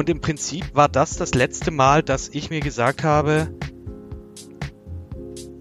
[0.00, 3.54] Und im Prinzip war das das letzte Mal, dass ich mir gesagt habe,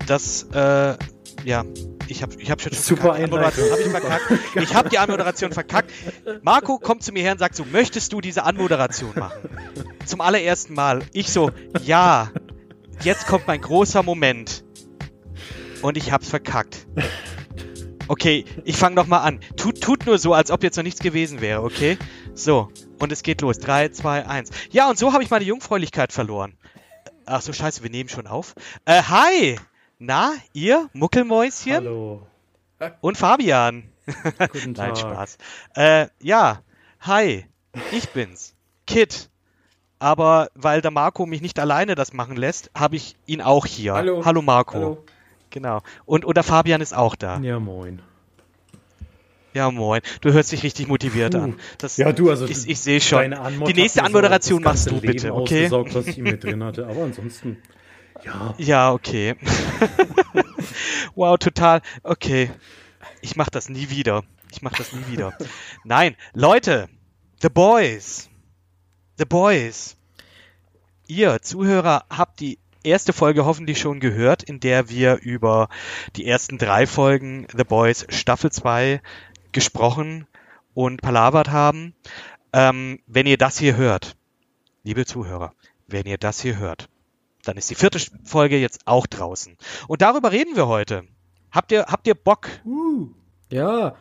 [0.08, 0.96] dass, äh,
[1.44, 1.66] ja,
[2.08, 3.16] ich habe ich hab schon Super.
[3.16, 4.32] Anmoderation habe ich verkackt.
[4.56, 5.92] Ich habe die Anmoderation verkackt.
[6.42, 9.50] Marco kommt zu mir her und sagt so, möchtest du diese Anmoderation machen?
[10.06, 11.02] Zum allerersten Mal.
[11.12, 11.52] Ich so,
[11.84, 12.32] ja.
[13.02, 14.64] Jetzt kommt mein großer Moment.
[15.82, 16.88] Und ich hab's verkackt.
[18.08, 19.42] Okay, ich fange noch mal an.
[19.58, 21.98] Tut, tut nur so, als ob jetzt noch nichts gewesen wäre, okay?
[22.40, 23.60] So, und es geht los.
[23.60, 24.50] 3, 2, 1.
[24.72, 26.58] Ja, und so habe ich meine Jungfräulichkeit verloren.
[27.26, 28.56] Ach so, scheiße, wir nehmen schon auf.
[28.86, 29.60] Äh, hi!
[30.00, 31.74] Na, ihr, Muckelmäuschen?
[31.74, 32.28] Hallo.
[33.02, 33.90] Und Fabian.
[34.52, 34.98] Guten Nein, Tag.
[34.98, 35.38] Spaß.
[35.76, 36.62] Äh, ja,
[37.02, 37.46] hi,
[37.92, 38.56] ich bin's.
[38.88, 39.30] Kit.
[40.00, 43.96] Aber weil der Marco mich nicht alleine das machen lässt, habe ich ihn auch hier.
[43.96, 44.24] Hallo.
[44.24, 44.74] Hallo Marco.
[44.76, 45.06] Hallo.
[45.50, 45.82] Genau.
[46.06, 47.40] Und, und der Fabian ist auch da.
[47.40, 48.02] Ja, moin.
[49.54, 50.02] Ja, moin.
[50.22, 51.40] Du hörst dich richtig motiviert Puh.
[51.40, 51.60] an.
[51.78, 53.36] Das, Ja, du, also ich, ich sehe schon.
[53.68, 55.70] Die nächste Anmoderation machst du bitte, okay?
[55.72, 56.88] was ich mit drin hatte.
[56.88, 57.58] Aber ansonsten,
[58.24, 58.54] ja.
[58.58, 59.36] Ja, okay.
[61.16, 61.82] wow, total.
[62.04, 62.52] Okay.
[63.22, 64.24] Ich mach das nie wieder.
[64.52, 65.38] Ich mach das nie wieder.
[65.84, 66.90] Nein, Leute,
[67.42, 68.30] The Boys.
[69.18, 69.96] The Boys.
[71.08, 75.70] Ihr Zuhörer habt die erste Folge hoffentlich schon gehört, in der wir über
[76.16, 79.02] die ersten drei Folgen The Boys Staffel 2
[79.52, 80.28] gesprochen
[80.74, 81.94] und palavert haben.
[82.54, 84.16] Ähm, wenn ihr das hier hört,
[84.84, 85.54] liebe Zuhörer,
[85.88, 86.90] wenn ihr das hier hört,
[87.44, 89.58] dann ist die vierte Folge jetzt auch draußen.
[89.88, 91.04] Und darüber reden wir heute.
[91.52, 92.50] Habt ihr, habt ihr Bock?
[93.50, 93.96] Ja,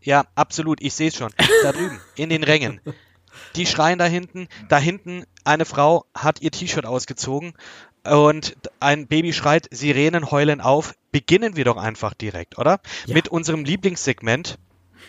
[0.00, 0.80] Ja, absolut.
[0.80, 1.32] Ich sehe es schon.
[1.62, 2.80] Da drüben, in den Rängen.
[3.56, 4.48] Die schreien da hinten.
[4.68, 7.54] Da hinten, eine Frau hat ihr T-Shirt ausgezogen
[8.04, 10.94] und ein Baby schreit, Sirenen heulen auf.
[11.10, 12.80] Beginnen wir doch einfach direkt, oder?
[13.06, 13.14] Ja.
[13.14, 14.58] Mit unserem Lieblingssegment,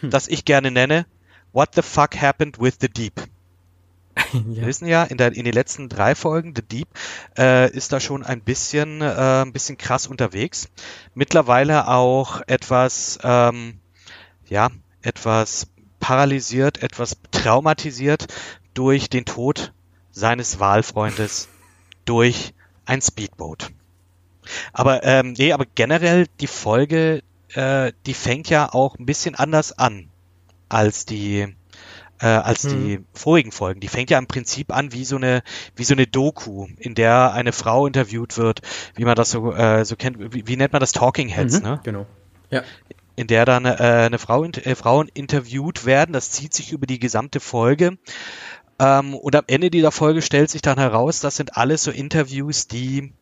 [0.09, 1.05] das ich gerne nenne,
[1.51, 3.21] What the fuck happened with the Deep?
[4.33, 4.67] Wir ja.
[4.67, 6.87] wissen ja, in, der, in den letzten drei Folgen, The Deep,
[7.37, 10.69] äh, ist da schon ein bisschen, äh, ein bisschen krass unterwegs.
[11.15, 13.79] Mittlerweile auch etwas, ähm,
[14.47, 14.69] ja,
[15.01, 15.67] etwas
[15.99, 18.27] paralysiert, etwas traumatisiert
[18.73, 19.73] durch den Tod
[20.11, 21.47] seines Wahlfreundes
[22.05, 22.53] durch
[22.85, 23.71] ein Speedboat.
[24.73, 27.21] Aber ähm, nee, aber generell die Folge,
[27.53, 30.09] äh, die fängt ja auch ein bisschen anders an
[30.69, 31.47] als die
[32.21, 33.79] äh, als die vorigen Folgen.
[33.79, 35.41] Die fängt ja im Prinzip an wie so eine
[35.75, 38.61] wie so eine Doku, in der eine Frau interviewt wird,
[38.95, 40.33] wie man das so äh, so kennt.
[40.33, 41.79] Wie, wie nennt man das Talking Heads, Mhm, ne?
[41.83, 42.05] Genau.
[42.51, 42.63] Ja.
[43.15, 46.13] in der dann äh, eine Frau, äh, Frauen interviewt werden.
[46.13, 47.97] Das zieht sich über die gesamte Folge.
[48.79, 52.67] Ähm, und am Ende dieser Folge stellt sich dann heraus, das sind alles so Interviews,
[52.67, 53.13] die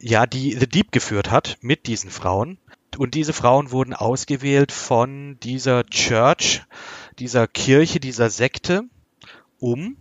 [0.00, 2.58] ja, die The Deep geführt hat mit diesen Frauen.
[2.98, 6.62] Und diese Frauen wurden ausgewählt von dieser Church,
[7.18, 8.82] dieser Kirche, dieser Sekte,
[9.58, 9.96] um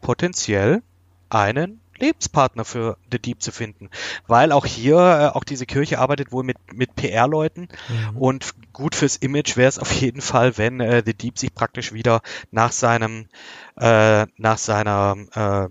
[0.00, 0.82] potenziell
[1.28, 3.90] einen Lebenspartner für The Deep zu finden.
[4.26, 7.68] Weil auch hier, äh, auch diese Kirche arbeitet wohl mit, mit PR-Leuten
[8.14, 11.92] und gut fürs Image wäre es auf jeden Fall, wenn äh, The Deep sich praktisch
[11.92, 13.28] wieder nach seinem,
[13.76, 15.68] äh, nach seiner, äh,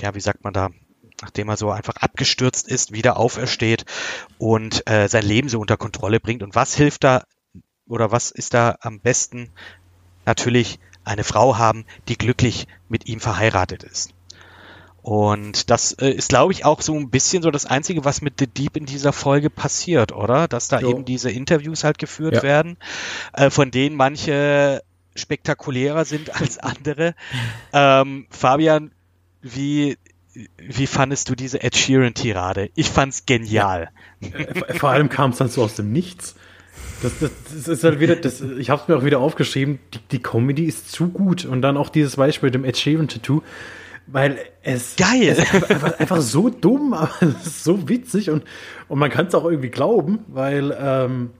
[0.00, 0.70] ja, wie sagt man da,
[1.22, 3.84] nachdem er so einfach abgestürzt ist, wieder aufersteht
[4.38, 6.42] und äh, sein Leben so unter Kontrolle bringt.
[6.42, 7.24] Und was hilft da
[7.88, 9.50] oder was ist da am besten?
[10.24, 14.12] Natürlich eine Frau haben, die glücklich mit ihm verheiratet ist.
[15.02, 18.40] Und das äh, ist, glaube ich, auch so ein bisschen so das Einzige, was mit
[18.40, 20.48] The Deep in dieser Folge passiert, oder?
[20.48, 20.90] Dass da Jo.
[20.90, 22.42] eben diese Interviews halt geführt Ja.
[22.42, 22.76] werden,
[23.32, 24.82] äh, von denen manche
[25.14, 27.14] spektakulärer sind als andere.
[27.72, 28.90] ähm, Fabian,
[29.42, 29.96] wie,
[30.58, 32.70] wie fandest du diese Ed Sheeran-Tirade?
[32.74, 33.88] Ich fand's genial.
[34.20, 36.34] Äh, Vor allem kam es dann so aus dem Nichts.
[37.02, 39.98] Das, das, das ist halt wieder, das, ich habe es mir auch wieder aufgeschrieben, die,
[40.12, 41.44] die Comedy ist zu gut.
[41.44, 43.42] Und dann auch dieses Beispiel mit dem Ed Sheeran-Tattoo,
[44.06, 45.28] weil es, Geil.
[45.28, 48.44] es ist einfach, einfach, so dumm, aber es ist so witzig und,
[48.88, 51.30] und man kann es auch irgendwie glauben, weil ähm,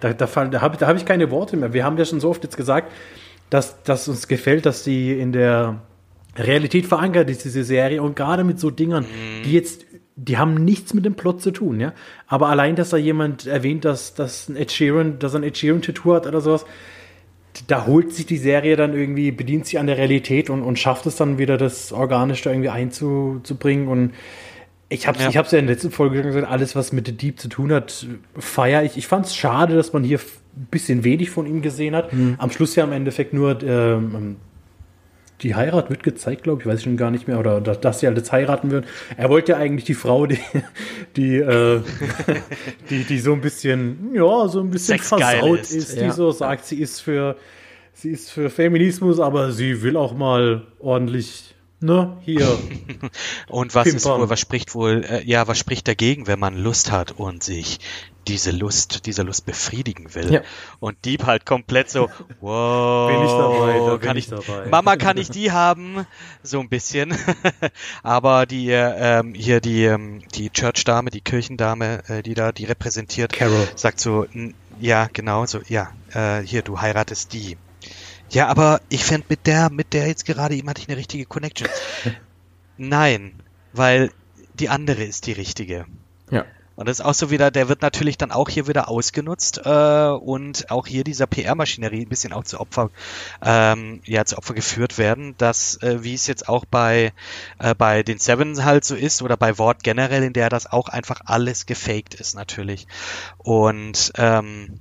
[0.00, 1.72] da, da, fall- da habe da hab ich keine Worte mehr.
[1.72, 2.92] Wir haben ja schon so oft jetzt gesagt,
[3.50, 5.82] dass, dass uns gefällt, dass die in der
[6.36, 8.02] Realität verankert ist, diese Serie.
[8.02, 9.06] Und gerade mit so Dingern,
[9.44, 9.86] die jetzt,
[10.16, 11.92] die haben nichts mit dem Plot zu tun, ja.
[12.26, 16.14] Aber allein, dass da jemand erwähnt, dass, dass ein Ed Sheeran, dass ein Ed Sheeran-Tattoo
[16.14, 16.64] hat oder sowas,
[17.66, 21.06] da holt sich die Serie dann irgendwie, bedient sich an der Realität und, und schafft
[21.06, 23.88] es dann wieder, das organisch da irgendwie einzubringen.
[23.88, 24.12] Und
[24.88, 25.30] ich habe es Ja.
[25.30, 27.48] ich hab's ja in der letzten Folge schon gesagt, alles, was mit The Deep zu
[27.48, 28.06] tun hat,
[28.38, 28.96] feiere ich.
[28.96, 30.20] Ich fand es schade, dass man hier
[30.56, 32.10] ein bisschen wenig von ihm gesehen hat.
[32.38, 34.36] Am Schluss ja im Endeffekt nur ähm,
[35.42, 38.00] die Heirat wird gezeigt, glaube ich, weiß ich schon gar nicht mehr, oder, oder dass
[38.00, 38.86] sie halt jetzt heiraten würden.
[39.16, 40.38] Er wollte ja eigentlich die Frau, die,
[41.16, 41.80] die, äh,
[42.90, 45.72] die, die so ein bisschen, ja, so ein bisschen Sexgeil versaut ist.
[45.72, 46.06] ist, Ja.
[46.06, 47.36] die so sagt, sie ist für,
[47.92, 52.58] sie ist für Feminismus, aber sie will auch mal ordentlich Ne, hier.
[53.48, 56.90] und was ist wohl, was spricht wohl, äh, ja, was spricht dagegen, wenn man Lust
[56.90, 57.78] hat und sich
[58.28, 60.32] diese Lust, dieser Lust befriedigen will?
[60.32, 60.42] Ja.
[60.80, 62.08] Und Dieb halt komplett so,
[62.40, 64.68] wow, bin ich dabei, kann ich, dabei.
[64.68, 66.06] Mama, kann ich die haben?
[66.42, 67.16] So ein bisschen.
[68.02, 73.32] Aber die, ähm, hier die, ähm, die Church-Dame, die Kirchendame, äh, die da, die repräsentiert,
[73.32, 73.68] Carol.
[73.74, 74.26] sagt so,
[74.80, 77.56] ja, genau, so, ja, äh, hier, du heiratest die.
[78.30, 81.24] Ja, aber ich fände mit der, mit der jetzt gerade eben hatte ich eine richtige
[81.24, 81.68] Connection.
[82.76, 83.34] Nein,
[83.72, 84.10] weil
[84.54, 85.86] die andere ist die richtige.
[86.30, 86.44] Ja.
[86.78, 90.10] Und das ist auch so wieder, der wird natürlich dann auch hier wieder ausgenutzt äh,
[90.10, 92.90] und auch hier dieser PR-Maschinerie ein bisschen auch zu Opfer,
[93.44, 97.12] ähm, ja, zu Opfer geführt werden, dass, äh, wie es jetzt auch bei,
[97.58, 100.88] äh, bei den Seven halt so ist oder bei Wort generell, in der das auch
[100.88, 102.86] einfach alles gefaked ist natürlich.
[103.38, 104.78] Und ähm,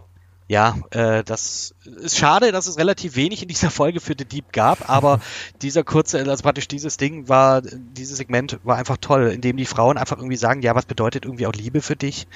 [0.48, 4.54] ja, äh, das ist schade, dass es relativ wenig in dieser Folge für The Deep
[4.54, 5.20] gab, aber
[5.62, 9.66] dieser kurze, also praktisch dieses Ding war, dieses Segment war einfach toll, in dem die
[9.66, 12.28] Frauen einfach irgendwie sagen, ja, was bedeutet irgendwie auch Liebe für dich?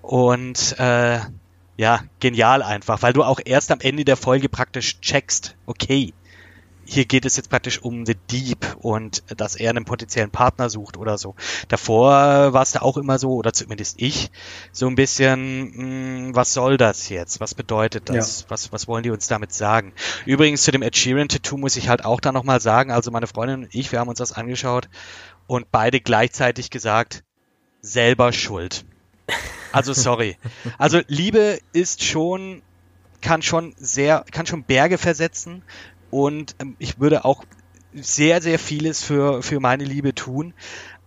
[0.00, 1.20] Und äh,
[1.76, 6.14] ja, genial einfach, weil du auch erst am Ende der Folge praktisch checkst, okay,
[6.90, 10.96] hier geht es jetzt praktisch um The Deep und dass er einen potenziellen Partner sucht
[10.96, 11.36] oder so.
[11.68, 14.32] Davor war es da auch immer so, oder zumindest ich,
[14.72, 17.38] so ein bisschen, mh, hm, was soll das jetzt?
[17.38, 18.40] Was bedeutet das?
[18.40, 18.46] Ja.
[18.50, 19.92] Was, was wollen die uns damit sagen?
[20.26, 23.28] Übrigens zu dem Ed Sheeran Tattoo muss ich halt auch da nochmal sagen, also meine
[23.28, 24.88] Freundin und ich, wir haben uns das angeschaut
[25.46, 27.22] und beide gleichzeitig gesagt,
[27.82, 28.84] selber schuld.
[29.70, 30.36] Also sorry.
[30.78, 32.62] Also Liebe ist schon
[33.20, 35.62] kann schon sehr, kann schon Berge versetzen,
[36.10, 37.44] und ähm, ich würde auch
[37.92, 40.54] sehr, sehr vieles für, für meine Liebe tun.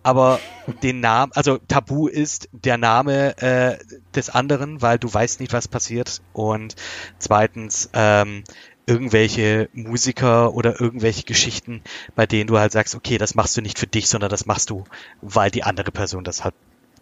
[0.02, 0.40] Aber
[0.82, 3.78] den Namen, also Tabu ist der Name äh,
[4.14, 6.20] des anderen, weil du weißt nicht, was passiert.
[6.34, 6.76] Und
[7.18, 8.44] zweitens, ähm,
[8.86, 11.82] irgendwelche Musiker oder irgendwelche Geschichten,
[12.14, 14.70] bei denen du halt sagst, okay, das machst du nicht für dich, sondern das machst
[14.70, 14.84] du,
[15.22, 16.54] weil die andere Person das halt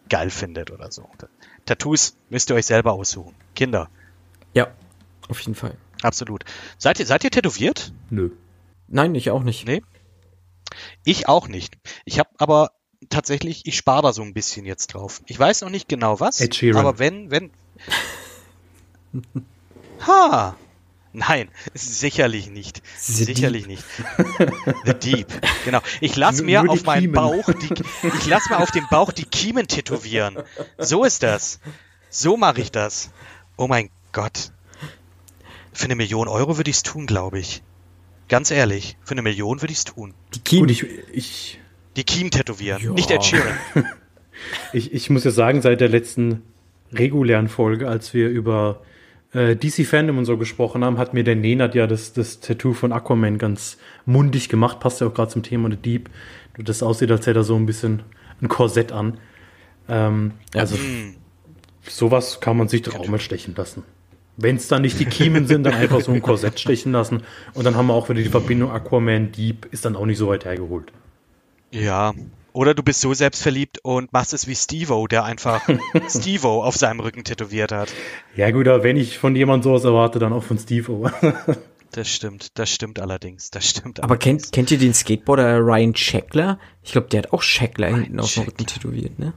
[0.08, 1.08] geil findet oder so.
[1.66, 3.34] Tattoos müsst ihr euch selber aussuchen.
[3.54, 3.88] Kinder.
[4.54, 4.68] Ja,
[5.28, 5.76] auf jeden Fall.
[6.02, 6.44] Absolut.
[6.78, 7.92] Seid ihr, seid ihr tätowiert?
[8.10, 8.30] Nö.
[8.88, 9.66] Nein, ich auch nicht.
[9.66, 9.82] Nee.
[11.04, 11.76] Ich auch nicht.
[12.04, 12.72] Ich habe aber
[13.08, 15.22] tatsächlich, ich spare da so ein bisschen jetzt drauf.
[15.26, 17.50] Ich weiß noch nicht genau was, aber wenn, wenn.
[20.06, 20.56] ha!
[21.14, 22.82] Nein, sicherlich nicht.
[22.98, 23.70] The sicherlich Deep.
[23.70, 23.84] nicht.
[24.86, 25.26] The Deep.
[25.66, 25.80] Genau.
[26.00, 27.74] Ich lasse mir auf meinen Bauch, die,
[28.08, 30.38] ich lasse mir auf dem Bauch die Kiemen tätowieren.
[30.78, 31.60] So ist das.
[32.08, 33.10] So mache ich das.
[33.58, 34.52] Oh mein Gott.
[35.72, 37.62] Für eine Million Euro würde ich es tun, glaube ich.
[38.28, 40.14] Ganz ehrlich, für eine Million würde ich es tun.
[40.34, 40.68] Die Kiem.
[40.68, 41.60] ich, ich,
[41.96, 42.92] die Kiem tätowieren, ja.
[42.92, 43.56] nicht Ed Sheeran.
[44.72, 46.42] ich, ich muss ja sagen, seit der letzten
[46.92, 48.82] regulären Folge, als wir über
[49.32, 52.74] äh, DC Fandom und so gesprochen haben, hat mir der Nenad ja das, das Tattoo
[52.74, 54.80] von Aquaman ganz mundig gemacht.
[54.80, 56.10] Passt ja auch gerade zum Thema The Deep.
[56.58, 58.02] Das aussieht, als hätte er so ein bisschen
[58.40, 59.18] ein Korsett an.
[59.88, 61.16] Ähm, also, mhm.
[61.82, 63.84] sowas kann man sich doch auch mal stechen lassen.
[64.36, 67.22] Wenn es dann nicht die Kiemen sind, dann einfach so ein Korsett stechen lassen.
[67.54, 70.28] Und dann haben wir auch wieder die Verbindung Aquaman Deep, ist dann auch nicht so
[70.28, 70.92] weit hergeholt.
[71.70, 72.14] Ja.
[72.54, 75.66] Oder du bist so selbstverliebt und machst es wie Stevo, der einfach
[76.08, 77.92] Stevo auf seinem Rücken tätowiert hat.
[78.36, 81.10] Ja gut, aber wenn ich von jemandem sowas erwarte, dann auch von Stevo.
[81.94, 84.02] Das stimmt, das stimmt allerdings, das stimmt.
[84.02, 86.58] Aber kennt, kennt ihr den Skateboarder Ryan Shackler?
[86.82, 89.34] Ich glaube, der hat auch Shackler hinten auf dem Rücken tätowiert, ne?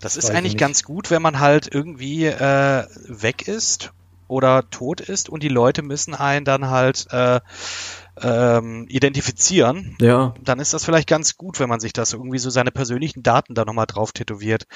[0.00, 3.92] Das ist eigentlich ganz gut, wenn man halt irgendwie äh, weg ist
[4.28, 7.40] oder tot ist und die Leute müssen einen dann halt äh,
[8.20, 9.96] ähm, identifizieren.
[10.00, 10.34] Ja.
[10.42, 13.54] Dann ist das vielleicht ganz gut, wenn man sich das irgendwie so seine persönlichen Daten
[13.54, 14.66] da nochmal drauf tätowiert.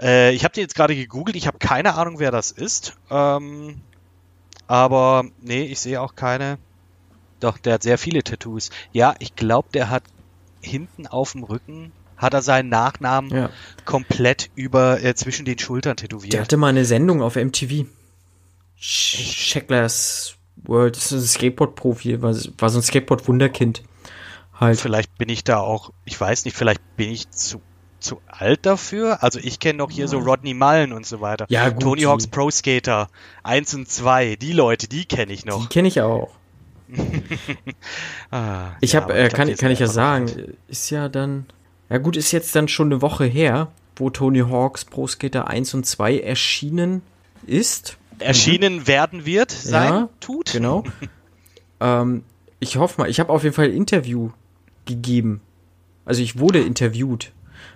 [0.00, 2.96] Äh, ich habe die jetzt gerade gegoogelt, ich habe keine Ahnung, wer das ist.
[3.10, 3.80] Ähm,
[4.66, 6.58] aber nee, ich sehe auch keine.
[7.40, 8.70] Doch, der hat sehr viele Tattoos.
[8.92, 10.02] Ja, ich glaube, der hat
[10.60, 13.50] hinten auf dem Rücken hat er seinen Nachnamen ja.
[13.84, 16.32] komplett über äh, zwischen den Schultern tätowiert.
[16.32, 17.86] Der hatte mal eine Sendung auf MTV.
[18.78, 23.82] Checklers World, das ist ein Skateboard-Profi, war, war so ein Skateboard-Wunderkind.
[24.58, 24.80] Halt.
[24.80, 27.60] Vielleicht bin ich da auch, ich weiß nicht, vielleicht bin ich zu
[27.98, 29.22] zu alt dafür.
[29.22, 31.46] Also ich kenne noch hier so Rodney Mullen und so weiter.
[31.48, 33.08] Ja, gut, Tony Hawks Pro Skater
[33.42, 35.62] 1 und 2, die Leute, die kenne ich noch.
[35.62, 36.30] Die kenne ich auch.
[38.30, 41.46] ah, ich ja, habe, äh, kann, kann ich ja sagen, ist ja dann
[41.88, 45.74] ja gut, ist jetzt dann schon eine Woche her, wo Tony Hawks Pro Skater 1
[45.74, 47.02] und 2 erschienen
[47.46, 47.96] ist.
[48.18, 48.86] Erschienen mhm.
[48.86, 50.52] werden wird, sein, ja, tut.
[50.52, 50.84] Genau.
[51.80, 52.24] ähm,
[52.60, 54.30] ich hoffe mal, ich habe auf jeden Fall ein Interview
[54.84, 55.40] gegeben.
[56.04, 57.32] Also ich wurde interviewt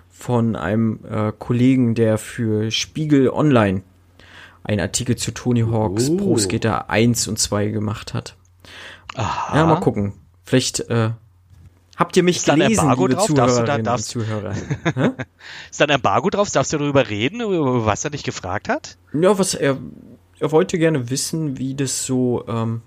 [0.09, 3.83] von einem äh, Kollegen, der für Spiegel Online
[4.63, 6.17] einen Artikel zu Tony Hawks Oh.
[6.17, 8.35] Pro Skater 1 und 2 gemacht hat.
[9.15, 9.57] Aha.
[9.57, 10.13] Ja, mal gucken.
[10.43, 11.11] Vielleicht äh,
[12.01, 13.33] habt ihr mich Ist gelesen, Embargo liebe drauf?
[13.33, 14.51] Darfst du da- darfst- Zuhörer.
[15.71, 16.51] Ist da ein Embargo drauf?
[16.51, 18.97] Darfst du darüber reden, über was er dich gefragt hat?
[19.13, 19.77] Ja, was er,
[20.39, 22.81] er wollte gerne wissen, wie das so ähm,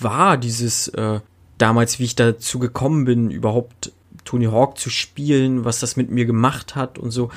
[0.00, 1.20] war, dieses äh,
[1.58, 3.92] damals, wie ich dazu gekommen bin, überhaupt
[4.24, 7.30] Tony Hawk zu spielen, was das mit mir gemacht hat und so.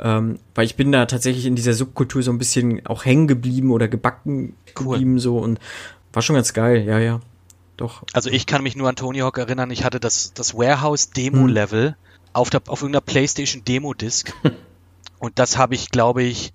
[0.00, 3.70] Ähm, weil ich bin da tatsächlich in dieser Subkultur so ein bisschen auch hängen geblieben
[3.70, 4.92] oder gebacken Cool.
[4.96, 5.60] geblieben so und
[6.12, 7.20] war schon ganz geil, ja, ja.
[7.82, 8.04] Doch.
[8.12, 11.96] Also ich kann mich nur an Tony Hawk erinnern, ich hatte das, das Warehouse-Demo-Level
[12.32, 14.32] auf, der, auf irgendeiner PlayStation Demo-Disc.
[15.18, 16.52] Und das habe ich, glaube ich,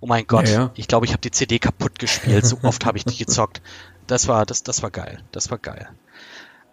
[0.00, 0.70] oh mein Gott, Ja, ja.
[0.74, 2.44] ich glaube, ich habe die CD kaputt gespielt.
[2.44, 3.62] So oft habe ich die gezockt.
[4.06, 5.22] Das war, das, das war geil.
[5.32, 5.88] Das war geil.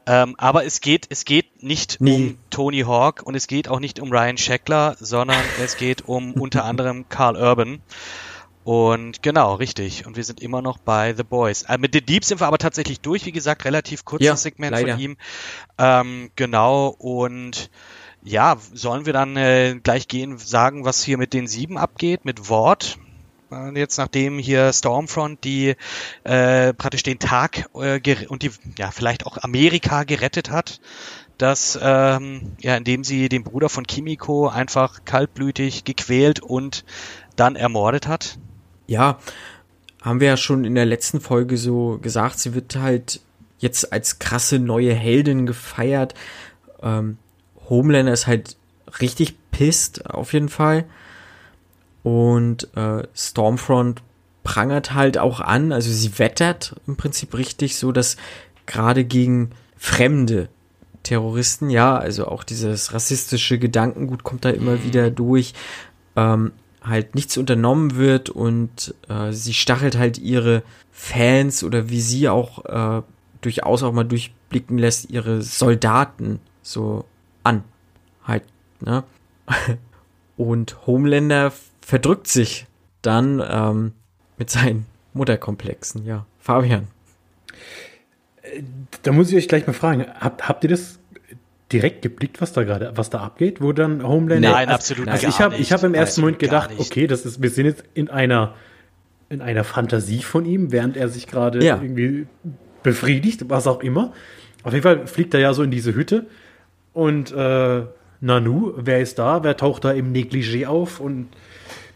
[0.06, 2.14] Ähm, aber es geht, es geht nicht Nee.
[2.16, 6.34] um Tony Hawk und es geht auch nicht um Ryan Scheckler, sondern es geht um
[6.34, 7.82] unter anderem Carl Urban.
[8.68, 10.06] Und genau, richtig.
[10.06, 11.64] Und wir sind immer noch bei The Boys.
[11.64, 13.26] Äh, mit The Deep sind wir aber tatsächlich durch.
[13.26, 14.92] Wie gesagt, relativ kurzes Ja, Segment leider.
[14.92, 15.18] von ihm.
[15.78, 16.90] Ähm, genau.
[16.90, 17.70] Und
[18.24, 22.50] ja, sollen wir dann äh, gleich gehen, sagen, was hier mit den sieben abgeht, mit
[22.50, 23.00] Wort?
[23.74, 25.76] Jetzt nachdem hier Stormfront die
[26.26, 30.82] äh, praktisch den Tag äh, und die ja vielleicht auch Amerika gerettet hat,
[31.38, 36.84] dass ähm, ja indem sie den Bruder von Kimiko einfach kaltblütig gequält und
[37.38, 38.38] dann ermordet hat.
[38.88, 39.20] Ja,
[40.02, 43.22] haben wir ja schon in der letzten Folge so gesagt, sie wird halt
[43.60, 46.14] jetzt als krasse neue Heldin gefeiert.
[46.82, 47.18] Ähm,
[47.70, 48.56] Homelander ist halt
[49.02, 50.86] richtig pisst, auf jeden Fall.
[52.04, 54.02] Und äh, Stormfront
[54.44, 58.16] prangert halt auch an, also sie wettert im Prinzip richtig, so dass
[58.66, 60.48] gerade gegen fremde
[61.04, 65.54] Terroristen, ja, also auch dieses rassistische Gedankengut kommt da immer wieder durch,
[66.16, 66.54] ähm,
[66.88, 72.66] halt nichts unternommen wird und äh, sie stachelt halt ihre Fans oder wie sie auch
[72.66, 73.02] äh,
[73.42, 77.06] durchaus auch mal durchblicken lässt, ihre Soldaten so
[77.44, 77.64] an.
[78.24, 78.44] Halt,
[78.82, 79.04] ne?
[80.38, 81.52] Und Homelander
[81.82, 82.68] verdrückt sich
[83.02, 83.94] dann ähm,
[84.38, 86.26] mit seinen Mutterkomplexen, ja.
[86.40, 86.88] Fabian.
[89.02, 91.00] Da muss ich euch gleich mal fragen, habt, habt ihr das
[91.72, 94.52] direkt geblickt, was da gerade, was da abgeht, wo dann Homelander...
[94.52, 95.62] Nein, also, absolut Also gar ich habe nicht.
[95.64, 96.80] ich hab im ersten Moment gedacht, nicht.
[96.80, 98.54] okay, das ist, wir sind jetzt in einer,
[99.30, 101.80] in einer Fantasie von ihm, während er sich gerade Ja.
[101.82, 102.28] irgendwie
[102.84, 104.14] befriedigt, was auch immer.
[104.64, 106.26] Auf jeden Fall fliegt er ja so in diese Hütte
[106.94, 107.82] und äh,
[108.22, 109.44] Nanu, wer ist da?
[109.44, 111.28] Wer taucht da im Negligé auf und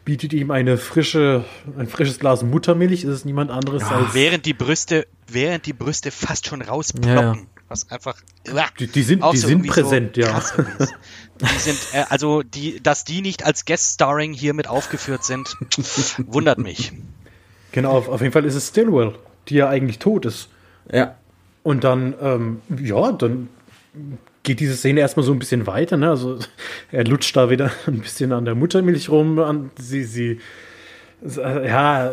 [0.05, 1.45] bietet ihm eine frische,
[1.77, 3.03] ein frisches Glas Muttermilch?
[3.03, 7.09] Ist es niemand anderes als Während die Brüste, während die Brüste fast schon rausploppen.
[7.15, 7.39] Ja, ja.
[7.71, 8.17] Was einfach.
[8.79, 10.27] Die- die sind- auch die sind irgendwie präsent, ja.
[10.31, 10.93] krass ist.
[11.39, 15.55] Die sind, äh, also die, dass die nicht als Guest-Starring hier mit aufgeführt sind,
[16.17, 16.91] wundert mich.
[17.71, 19.15] Genau, auf, auf jeden Fall ist es Stillwell,
[19.47, 20.49] die ja eigentlich tot ist.
[20.91, 21.15] Ja.
[21.63, 23.47] Und dann, ähm, ja, dann
[24.43, 25.95] geht diese Szene erstmal so ein bisschen weiter.
[25.95, 26.09] Ne?
[26.09, 26.39] Also
[26.91, 29.39] er lutscht da wieder ein bisschen an der Muttermilch rum.
[29.39, 30.39] An, sie, sie,
[31.37, 32.11] ja,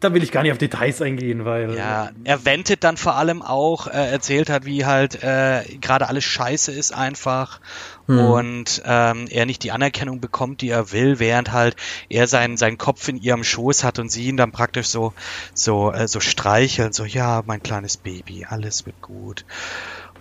[0.00, 3.40] da will ich gar nicht auf Details eingehen, weil Ja, er wendet dann vor allem
[3.42, 7.60] auch, äh, erzählt hat, wie halt äh, gerade alles scheiße ist einfach
[8.06, 11.76] und ähm, er nicht die Anerkennung bekommt, die er will, während halt
[12.10, 15.14] er seinen seinen Kopf in ihrem Schoß hat und sie ihn dann praktisch so
[15.54, 19.44] so äh, so streicheln, so ja, mein kleines Baby, alles wird gut.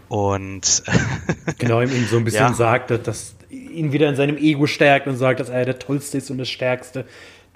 [0.07, 0.83] Und
[1.57, 2.53] genau ihm ihm so ein bisschen Ja.
[2.53, 6.17] sagt, dass das ihn wieder in seinem Ego stärkt und sagt, dass er der Tollste
[6.17, 7.05] ist und das Stärkste.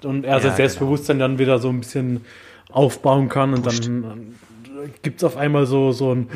[0.04, 2.24] Und er Ja, sein Selbstbewusstsein dann wieder so ein bisschen
[2.70, 4.34] aufbauen kann und dann
[5.02, 6.28] gibt es auf einmal so, so ein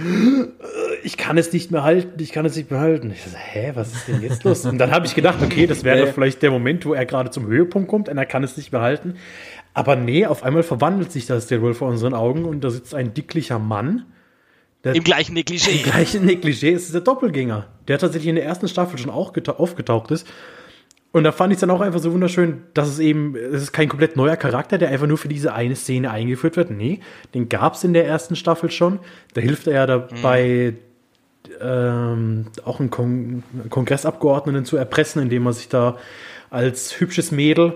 [1.04, 3.10] ich kann es nicht mehr halten, ich kann es nicht mehr halten.
[3.12, 4.64] Ich so, hä, was ist denn jetzt los?
[4.64, 7.46] Und dann habe ich gedacht, okay, das wäre vielleicht der Moment, wo er gerade zum
[7.46, 9.14] Höhepunkt kommt und er kann es nicht mehr halten.
[9.74, 12.94] Aber nee, auf einmal verwandelt sich das der wohl vor unseren Augen und da sitzt
[12.94, 14.04] ein dicklicher Mann.
[14.84, 15.82] Der im gleichen im Negligé.
[15.82, 20.10] gleichen Negligé ist der Doppelgänger, der tatsächlich in der ersten Staffel schon auch geta- aufgetaucht
[20.10, 20.26] ist.
[21.12, 23.72] Und da fand ich es dann auch einfach so wunderschön, dass es eben, es ist
[23.72, 26.70] kein komplett neuer Charakter, der einfach nur für diese eine Szene eingeführt wird.
[26.70, 27.00] Nee,
[27.34, 28.98] den gab es in der ersten Staffel schon.
[29.34, 30.74] Da hilft er ja dabei,
[31.60, 35.98] ähm, auch einen Kon Kongressabgeordneten zu erpressen, indem er sich da
[36.50, 37.74] als hübsches Mädel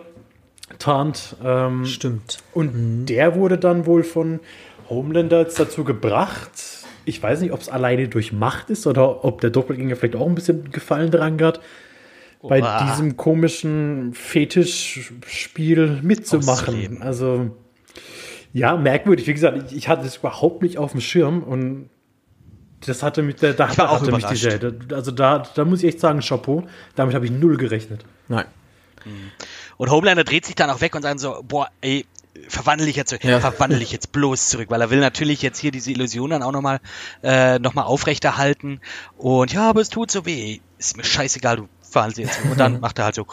[0.79, 1.37] tarnt.
[1.45, 2.39] Ähm, Stimmt.
[2.55, 4.41] und der wurde dann wohl von
[4.89, 6.51] Homelander jetzt dazu gebracht.
[7.05, 10.27] Ich weiß nicht, ob es alleine durch Macht ist oder ob der Doppelgänger vielleicht auch
[10.27, 11.61] ein bisschen Gefallen dran hat,
[12.49, 12.87] bei Oha.
[12.87, 16.51] diesem komischen Fetischspiel mitzumachen.
[16.69, 17.03] Auszuleben.
[17.03, 17.57] Also,
[18.53, 19.27] ja, merkwürdig.
[19.27, 21.91] Wie gesagt, ich, ich hatte es überhaupt nicht auf dem Schirm und
[22.87, 24.95] das hatte mich, da, da Ich war auch hatte mich die.
[24.95, 26.67] Also da, da muss ich echt sagen, Chapeau.
[26.95, 28.05] Damit habe ich null gerechnet.
[28.29, 28.47] Nein.
[29.77, 32.07] Und Homelander dreht sich dann auch weg und sagt so, boah, ey,
[32.49, 33.41] verwandle ich jetzt, Ja.
[33.41, 36.53] verwandle ich jetzt bloß zurück, weil er will natürlich jetzt hier diese Illusion dann auch
[36.53, 36.81] nochmal
[37.23, 38.81] äh, noch mal aufrechterhalten
[39.17, 42.61] und ja, aber es tut so weh, ist mir scheißegal, du verwandelst dich jetzt und
[42.61, 43.27] dann macht er halt so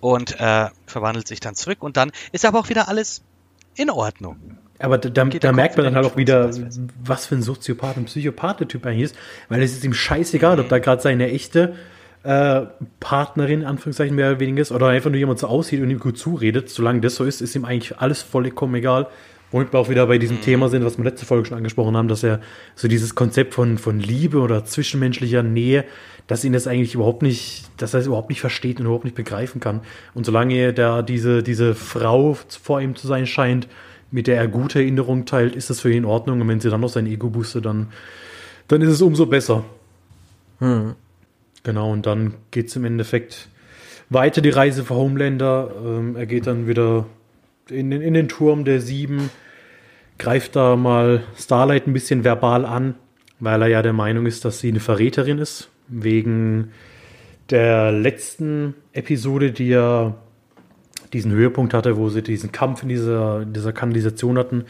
[0.00, 3.22] und äh, verwandelt sich dann zurück und dann ist aber auch wieder alles
[3.74, 4.36] in Ordnung.
[4.78, 6.50] Aber da, da, merkt man dann halt auch wieder,
[7.02, 9.16] was für ein Soziopath und Psychopath der Typ eigentlich ist,
[9.48, 11.74] weil es ist ihm scheißegal, ob da gerade seine echte
[12.22, 12.62] äh,
[13.00, 16.00] Partnerin, in Anführungszeichen, mehr oder weniger ist, oder einfach nur jemand so aussieht und ihm
[16.00, 16.68] gut zuredet.
[16.68, 19.06] Solange das so ist, ist ihm eigentlich alles vollkommen egal.
[19.54, 22.08] Womit wir auch wieder bei diesem Thema sind, was wir letzte Folge schon angesprochen haben,
[22.08, 22.40] dass er
[22.74, 25.84] so dieses Konzept von, von Liebe oder zwischenmenschlicher Nähe,
[26.26, 29.14] dass ihn das eigentlich überhaupt nicht, dass er es überhaupt nicht versteht und überhaupt nicht
[29.14, 29.82] begreifen kann.
[30.12, 33.68] Und solange er da diese, diese Frau vor ihm zu sein scheint,
[34.10, 36.40] mit der er gute Erinnerungen teilt, ist das für ihn in Ordnung.
[36.40, 37.92] Und wenn sie dann noch sein Ego boostet, dann,
[38.66, 39.64] dann ist es umso besser.
[41.62, 43.48] Genau, und dann geht es im Endeffekt
[44.10, 45.70] weiter die Reise für Homelander.
[45.86, 47.06] Ähm, er geht dann wieder
[47.70, 49.30] in den, in den Turm der Sieben,
[50.18, 52.94] greift da mal Starlight ein bisschen verbal an,
[53.40, 55.70] weil er ja der Meinung ist, dass sie eine Verräterin ist.
[55.88, 56.70] Wegen
[57.50, 60.14] der letzten Episode, die ja
[61.12, 64.64] diesen Höhepunkt hatte, wo sie diesen Kampf in dieser, dieser Kanalisation hatten,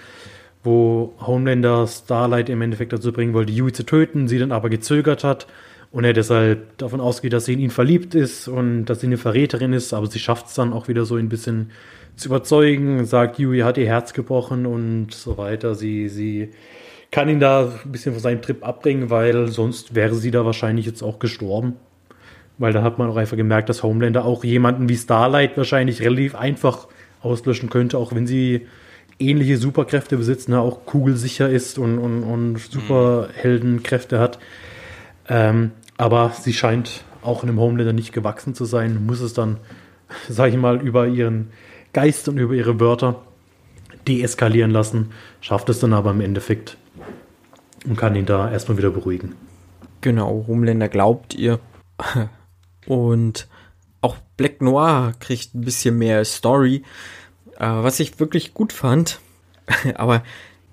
[0.62, 5.24] wo Homelander Starlight im Endeffekt dazu bringen wollte, Yui zu töten, sie dann aber gezögert
[5.24, 5.46] hat
[5.90, 9.18] und er deshalb davon ausgeht, dass sie in ihn verliebt ist und dass sie eine
[9.18, 11.70] Verräterin ist, aber sie schafft es dann auch wieder so ein bisschen
[12.16, 15.74] zu überzeugen, sagt, Yui hat ihr Herz gebrochen und so weiter.
[15.74, 16.50] Sie, sie
[17.10, 20.86] kann ihn da ein bisschen von seinem Trip abbringen, weil sonst wäre sie da wahrscheinlich
[20.86, 21.76] jetzt auch gestorben.
[22.58, 26.34] Weil da hat man auch einfach gemerkt, dass Homelander auch jemanden wie Starlight wahrscheinlich relativ
[26.34, 26.86] einfach
[27.20, 28.66] auslöschen könnte, auch wenn sie
[29.18, 34.38] ähnliche Superkräfte besitzt, ne, auch kugelsicher ist und, und, und Superheldenkräfte hat.
[35.28, 39.58] Ähm, aber sie scheint auch einem Homelander nicht gewachsen zu sein, muss es dann,
[40.28, 41.50] sag ich mal, über ihren
[41.94, 43.22] Geist und über ihre Wörter
[44.06, 46.76] deeskalieren lassen, schafft es dann aber im Endeffekt
[47.86, 49.34] und kann ihn da erstmal wieder beruhigen.
[50.02, 51.58] Genau, Homelander glaubt ihr.
[52.86, 53.48] Und
[54.02, 56.82] auch Black Noir kriegt ein bisschen mehr Story,
[57.56, 59.20] äh, was ich wirklich gut fand.
[59.94, 60.22] Aber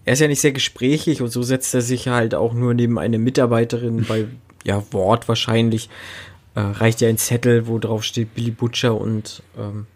[0.04, 3.00] er ist ja nicht sehr gesprächig und so setzt er sich halt auch nur neben
[3.00, 4.28] eine Mitarbeiterin bei
[4.66, 5.90] ja, Wort wahrscheinlich.
[6.56, 9.88] Äh, reicht ja ein Zettel, wo drauf steht Billy Butcher und ähm,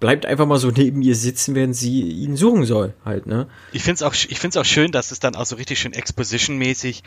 [0.00, 3.48] bleibt einfach mal so neben ihr sitzen, während sie ihn suchen soll, halt, ne?
[3.72, 5.92] Ich finde es auch, ich find's auch schön, dass es dann auch so richtig schön
[5.92, 7.02] Exposition-mäßig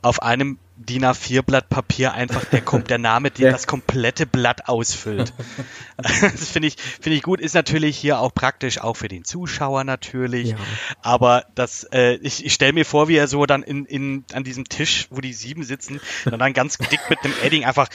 [0.00, 3.52] auf einem DIN A4-Blatt Papier einfach der, kommt der Name, der Ja.
[3.52, 5.32] das komplette Blatt ausfüllt.
[5.96, 7.40] das finde ich, finde ich gut.
[7.40, 10.50] Ist natürlich hier auch praktisch, auch für den Zuschauer natürlich.
[10.50, 10.56] Ja.
[11.02, 14.44] Aber das, äh, ich, ich stelle mir vor, wie er so dann in, in, an
[14.44, 17.88] diesem Tisch, wo die sieben sitzen, und dann ganz dick mit einem Edding einfach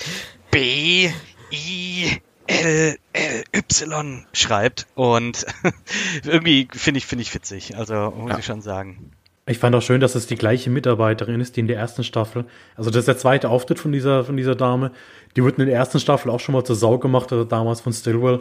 [0.51, 1.09] B,
[1.51, 4.87] I, L, L, Y schreibt.
[4.95, 5.45] Und
[6.25, 7.77] irgendwie finde ich, finde ich witzig.
[7.77, 8.39] Also muss Ja.
[8.39, 9.11] ich schon sagen.
[9.45, 12.45] Ich fand auch schön, dass es die gleiche Mitarbeiterin ist, die in der ersten Staffel,
[12.77, 14.91] also das ist der zweite Auftritt von dieser, von dieser Dame,
[15.35, 17.91] die wurde in der ersten Staffel auch schon mal zur Sau gemacht, also damals von
[17.91, 18.39] Stillwell,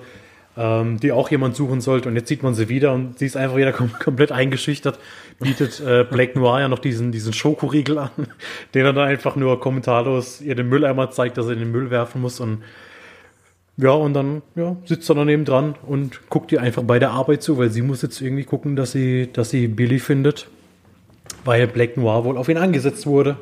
[0.56, 3.36] ähm, die auch jemand suchen sollte und jetzt sieht man sie wieder und sie ist
[3.36, 5.00] einfach wieder kom komplett eingeschüchtert,
[5.40, 8.10] bietet äh, Black Noir ja noch diesen, diesen Schokoriegel an,
[8.74, 11.90] den er dann einfach nur kommentarlos ihr den Mülleimer zeigt, dass er in den Müll
[11.90, 12.62] werfen muss und
[13.76, 17.42] ja, und dann ja, sitzt er daneben dran und guckt ihr einfach bei der Arbeit
[17.42, 20.48] zu, weil sie muss jetzt irgendwie gucken, dass sie, dass sie Billy findet,
[21.44, 23.36] weil Black Noir wohl auf ihn angesetzt wurde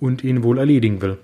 [0.00, 1.18] und ihn wohl erledigen will.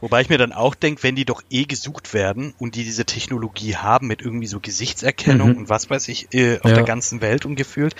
[0.00, 3.04] Wobei ich mir dann auch denke, wenn die doch eh gesucht werden und die diese
[3.04, 5.56] Technologie haben mit irgendwie so Gesichtserkennung Mhm.
[5.58, 6.76] und was weiß ich äh, auf Ja.
[6.76, 7.94] der ganzen Welt umgefühlt,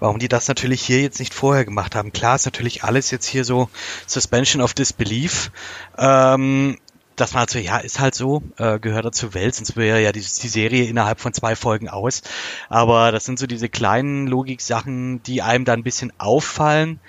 [0.00, 2.12] warum die das natürlich hier jetzt nicht vorher gemacht haben.
[2.12, 3.68] Klar ist natürlich alles jetzt hier so
[4.06, 5.50] Suspension of Disbelief.
[5.98, 6.78] Ähm,
[7.20, 10.12] dass man halt so, ja, ist halt so, äh, gehört dazu Welt, sonst wäre ja
[10.12, 12.22] die, die Serie innerhalb von zwei Folgen aus.
[12.68, 17.00] Aber das sind so diese kleinen Logik-Sachen, die einem dann ein bisschen auffallen,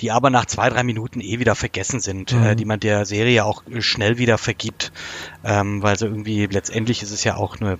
[0.00, 2.44] die aber nach zwei, drei Minuten eh wieder vergessen sind, Mhm.
[2.44, 4.92] äh, die man der Serie auch äh, schnell wieder vergibt.
[5.44, 7.78] Ähm, weil so irgendwie, letztendlich ist es ja auch nur,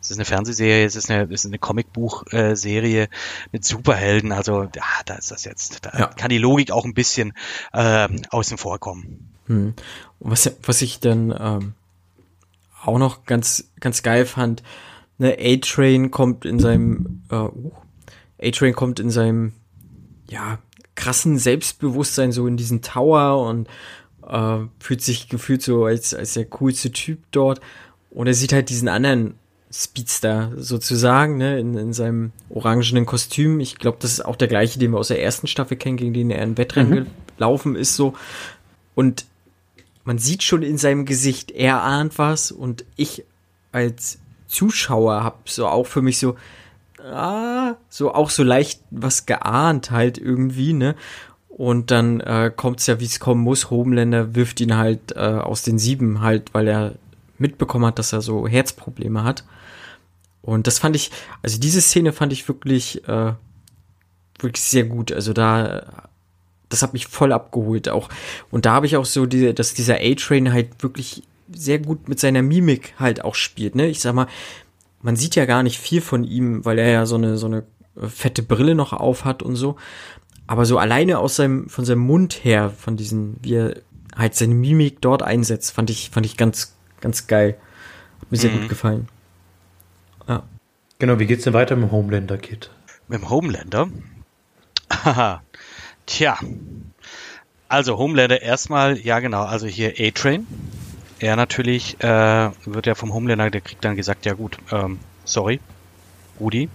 [0.00, 3.08] es ist eine Fernsehserie, es ist eine, es ist eine Comicbuch-Serie
[3.50, 6.06] mit Superhelden, also ja, da ist das jetzt, da Ja.
[6.06, 7.32] kann die Logik auch ein bisschen
[7.74, 9.32] ähm, außen vor kommen.
[9.46, 9.74] Hm.
[10.18, 11.74] Und was, was ich dann ähm,
[12.82, 14.62] auch noch ganz, ganz geil fand,
[15.18, 17.72] ne, A-Train kommt in seinem, äh, uh,
[18.42, 19.52] A-Train kommt in seinem,
[20.28, 20.58] ja,
[20.94, 23.68] krassen Selbstbewusstsein so in diesen Tower und
[24.26, 27.60] äh, fühlt sich gefühlt so als, als der coolste Typ dort.
[28.10, 29.34] Und er sieht halt diesen anderen
[29.70, 33.60] Speedster sozusagen, ne, in, in seinem orangenen Kostüm.
[33.60, 36.14] Ich glaube, das ist auch der gleiche, den wir aus der ersten Staffel kennen, gegen
[36.14, 38.14] den er in Wettrennen gelaufen ist, so.
[38.94, 39.26] Und
[40.06, 43.24] man sieht schon in seinem Gesicht, er ahnt was und ich
[43.72, 46.36] als Zuschauer habe so auch für mich so,
[47.02, 50.94] ah, so auch so leicht was geahnt halt irgendwie, ne?
[51.48, 53.70] Und dann äh, kommt es ja, wie es kommen muss.
[53.70, 56.94] Homelander wirft ihn halt äh, aus den Sieben halt, weil er
[57.38, 59.44] mitbekommen hat, dass er so Herzprobleme hat.
[60.42, 61.10] Und das fand ich,
[61.42, 63.32] also diese Szene fand ich wirklich, äh,
[64.38, 65.12] wirklich sehr gut.
[65.12, 66.05] Also da,
[66.68, 68.08] das hat mich voll abgeholt auch.
[68.50, 72.18] Und da habe ich auch so diese, dass dieser A-Train halt wirklich sehr gut mit
[72.18, 73.74] seiner Mimik halt auch spielt.
[73.74, 73.86] Ne?
[73.86, 74.26] Ich sag mal,
[75.02, 77.64] man sieht ja gar nicht viel von ihm, weil er ja so eine, so eine
[77.96, 79.76] fette Brille noch auf hat und so.
[80.46, 83.76] Aber so alleine aus seinem, von seinem Mund her, von diesen, wie er
[84.14, 87.56] halt seine Mimik dort einsetzt, fand ich, fand ich ganz, ganz geil.
[88.20, 88.60] Hat mir sehr mhm.
[88.60, 89.08] gut gefallen.
[90.28, 90.42] Ja.
[90.98, 92.70] Genau, wie geht's denn weiter mit dem Homelander-Kit?
[93.08, 93.88] Mit dem Homelander?
[94.90, 95.42] Haha.
[96.06, 96.38] Tja.
[97.68, 100.46] Also Homelander erstmal, ja genau, also hier A-Train.
[101.18, 105.60] Er natürlich äh, wird ja vom Homelander, der kriegt dann gesagt, ja gut, ähm, sorry,
[106.38, 106.68] Rudi,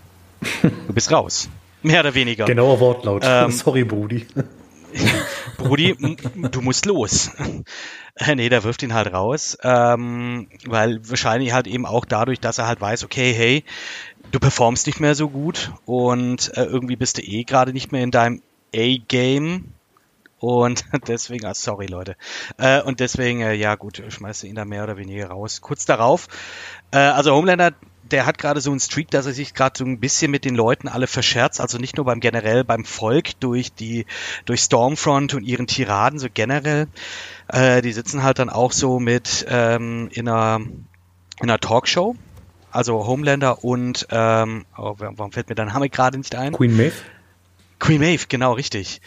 [0.62, 1.50] du bist raus.
[1.84, 2.46] Mehr oder weniger.
[2.46, 3.24] Genauer Wortlaut.
[3.26, 4.28] Ähm, Sorry, Brudi.
[5.58, 5.96] Brudi,
[6.52, 7.32] du musst los.
[8.36, 12.68] Nee, der wirft ihn halt raus, ähm, weil wahrscheinlich halt eben auch dadurch, dass er
[12.68, 13.64] halt weiß, okay, hey,
[14.32, 18.04] du performst nicht mehr so gut und äh, irgendwie bist du eh gerade nicht mehr
[18.04, 18.42] in deinem
[18.76, 19.74] A-Game
[20.40, 22.16] und deswegen, ah, sorry Leute,
[22.58, 25.62] äh, und deswegen, äh, ja gut, schmeißt ihn da mehr oder weniger raus.
[25.62, 26.28] Kurz darauf,
[26.92, 27.74] äh, also Homelander
[28.12, 30.56] der hat gerade so einen Streak, dass er sich gerade so ein bisschen mit den
[30.56, 34.06] Leuten alle verscherzt, also nicht nur beim generell beim Volk durch die
[34.46, 36.88] durch Stormfront und ihren Tiraden so generell.
[37.48, 40.62] Äh, die sitzen halt dann auch so mit ähm, in einer
[41.42, 42.16] in einer Talkshow,
[42.72, 46.54] also Homelander und ähm, oh, warum fällt mir dein Name gerade nicht ein?
[46.54, 46.94] Queen Maeve.
[47.82, 49.02] Queen Maeve, genau richtig.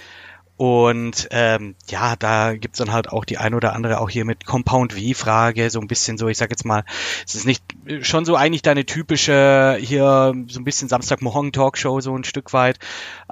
[0.56, 4.44] Und ähm, ja, da gibt's dann halt auch die ein oder andere auch hier mit
[4.44, 6.84] Compound V-Frage, so ein bisschen so, ich sag jetzt mal,
[7.26, 7.64] es ist nicht
[8.02, 12.78] schon so eigentlich deine typische hier so ein bisschen Samstagmorgen Talkshow so ein Stück weit.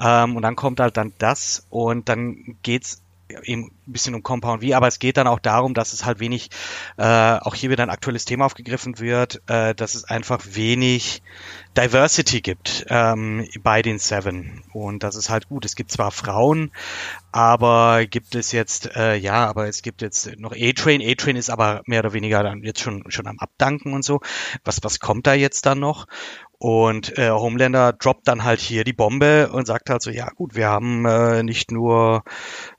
[0.00, 3.02] Ähm, und dann kommt halt dann das und dann geht's
[3.44, 6.20] eben ein bisschen um Compound V, aber es geht dann auch darum, dass es halt
[6.20, 6.50] wenig,
[6.96, 11.22] äh, auch hier wieder ein aktuelles Thema aufgegriffen wird, äh, dass es einfach wenig
[11.76, 14.62] Diversity gibt ähm, bei den Seven.
[14.72, 15.64] Und das ist halt gut.
[15.64, 16.70] Es gibt zwar Frauen,
[17.32, 21.00] aber gibt es jetzt, äh, ja, aber es gibt jetzt noch A-Train.
[21.02, 24.20] A-Train ist aber mehr oder weniger dann jetzt schon, schon am Abdanken und so.
[24.64, 26.06] Was, was kommt da jetzt dann noch?
[26.62, 30.54] Und äh, Homelander droppt dann halt hier die Bombe und sagt halt so, ja gut,
[30.54, 32.22] wir haben äh, nicht nur,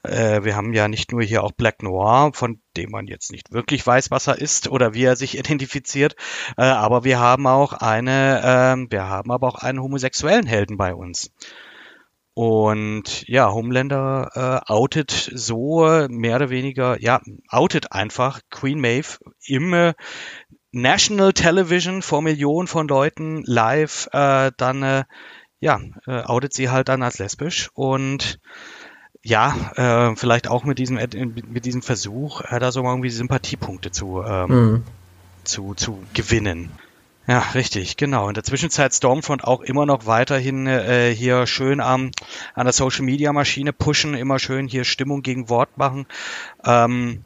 [0.03, 3.51] äh, wir haben ja nicht nur hier auch Black Noir, von dem man jetzt nicht
[3.51, 6.15] wirklich weiß, was er ist oder wie er sich identifiziert,
[6.57, 10.95] äh, aber wir haben auch eine, äh, wir haben aber auch einen homosexuellen Helden bei
[10.95, 11.33] uns.
[12.35, 17.19] Und ja, Homelander äh, outet so mehr oder weniger, ja,
[17.49, 19.93] outet einfach Queen Maeve im äh,
[20.73, 25.03] National Television vor Millionen von Leuten live, äh, dann äh,
[25.59, 28.39] ja, äh, outet sie halt dann als lesbisch und
[29.23, 33.91] ja, äh, vielleicht auch mit diesem mit diesem Versuch, äh, da so mal irgendwie Sympathiepunkte
[33.91, 34.83] zu ähm, mhm.
[35.45, 36.71] zu zu gewinnen.
[37.27, 38.27] Ja, richtig, genau.
[38.27, 42.11] In der Zwischenzeit Stormfront auch immer noch weiterhin äh, hier schön am,
[42.53, 46.05] an der Social Media Maschine pushen, immer schön hier Stimmung gegen Wort machen.
[46.65, 47.23] Ähm,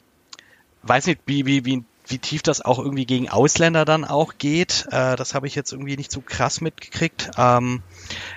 [0.83, 4.87] weiß nicht, wie, wie, wie wie tief das auch irgendwie gegen Ausländer dann auch geht,
[4.91, 7.31] äh, das habe ich jetzt irgendwie nicht so krass mitgekriegt.
[7.37, 7.81] Ähm,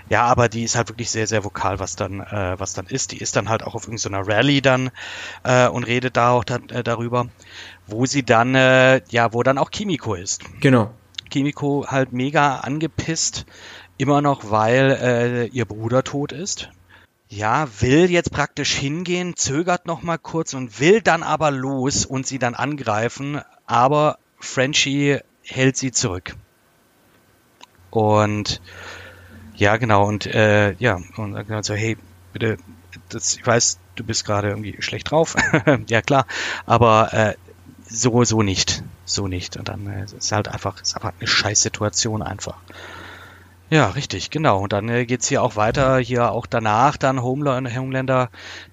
[0.08, 3.12] ja, aber die ist halt wirklich sehr, sehr vokal, was dann, äh, was dann ist.
[3.12, 4.90] Die ist dann halt auch auf irgendeiner Rallye dann
[5.44, 7.26] äh, und redet da auch dann, äh, darüber,
[7.86, 10.42] wo sie dann, äh, ja, wo dann auch Kimiko ist.
[10.60, 10.90] Genau.
[11.30, 13.46] Kimiko halt mega angepisst,
[13.98, 16.70] immer noch, weil äh, ihr Bruder tot ist
[17.30, 22.26] ja, will jetzt praktisch hingehen, zögert noch mal kurz und will dann aber los und
[22.26, 26.34] sie dann angreifen, aber Frenchie hält sie zurück.
[27.90, 28.60] Und
[29.54, 31.96] ja, genau, und äh, ja, und dann so, hey,
[32.32, 32.56] bitte,
[33.10, 35.36] das, ich weiß, du bist gerade irgendwie schlecht drauf.
[35.86, 36.26] ja, klar,
[36.66, 37.34] aber äh,
[37.88, 38.82] so, so nicht.
[39.04, 39.56] So nicht.
[39.56, 42.56] Und dann äh, ist halt einfach, ist einfach eine Scheißsituation einfach.
[43.68, 44.62] Ja, richtig, genau.
[44.62, 48.30] Und dann äh, geht's hier auch weiter, hier auch danach dann Homelander, Homelander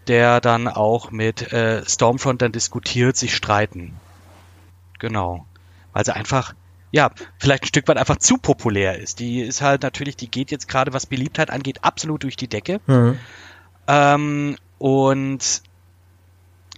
[0.07, 3.93] der dann auch mit äh, Stormfront dann diskutiert, sich streiten.
[4.99, 5.45] Genau.
[5.93, 6.53] Weil sie einfach,
[6.91, 9.19] ja, vielleicht ein Stück weit einfach zu populär ist.
[9.19, 12.79] Die ist halt natürlich, die geht jetzt gerade, was Beliebtheit angeht, absolut durch die Decke.
[12.87, 13.19] Mhm.
[13.87, 15.61] Ähm, und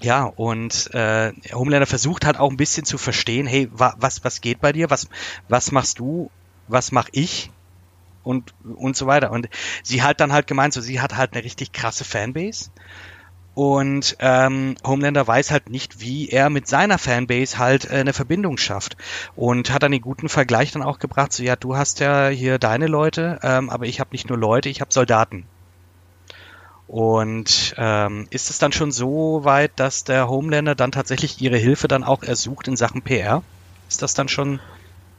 [0.01, 4.39] ja, und äh, Homelander versucht halt auch ein bisschen zu verstehen, hey, wa was, was
[4.39, 4.89] geht bei dir?
[4.89, 5.09] Was,
[5.49, 6.31] was machst du?
[6.67, 7.51] Was mach ich?
[8.23, 9.31] und, und so weiter.
[9.31, 9.49] Und
[9.83, 12.69] sie hat dann halt gemeint, so sie hat halt eine richtig krasse Fanbase.
[13.55, 18.57] Und ähm, Homelander weiß halt nicht, wie er mit seiner Fanbase halt äh, eine Verbindung
[18.57, 18.95] schafft.
[19.35, 22.57] Und hat dann den guten Vergleich dann auch gebracht, so ja, du hast ja hier
[22.57, 25.45] deine Leute, ähm, aber ich habe nicht nur Leute, ich habe Soldaten.
[26.87, 31.87] Und ähm, ist es dann schon so weit, dass der Homelander dann tatsächlich ihre Hilfe
[31.87, 33.43] dann auch ersucht in Sachen PR?
[33.87, 34.59] Ist das dann schon,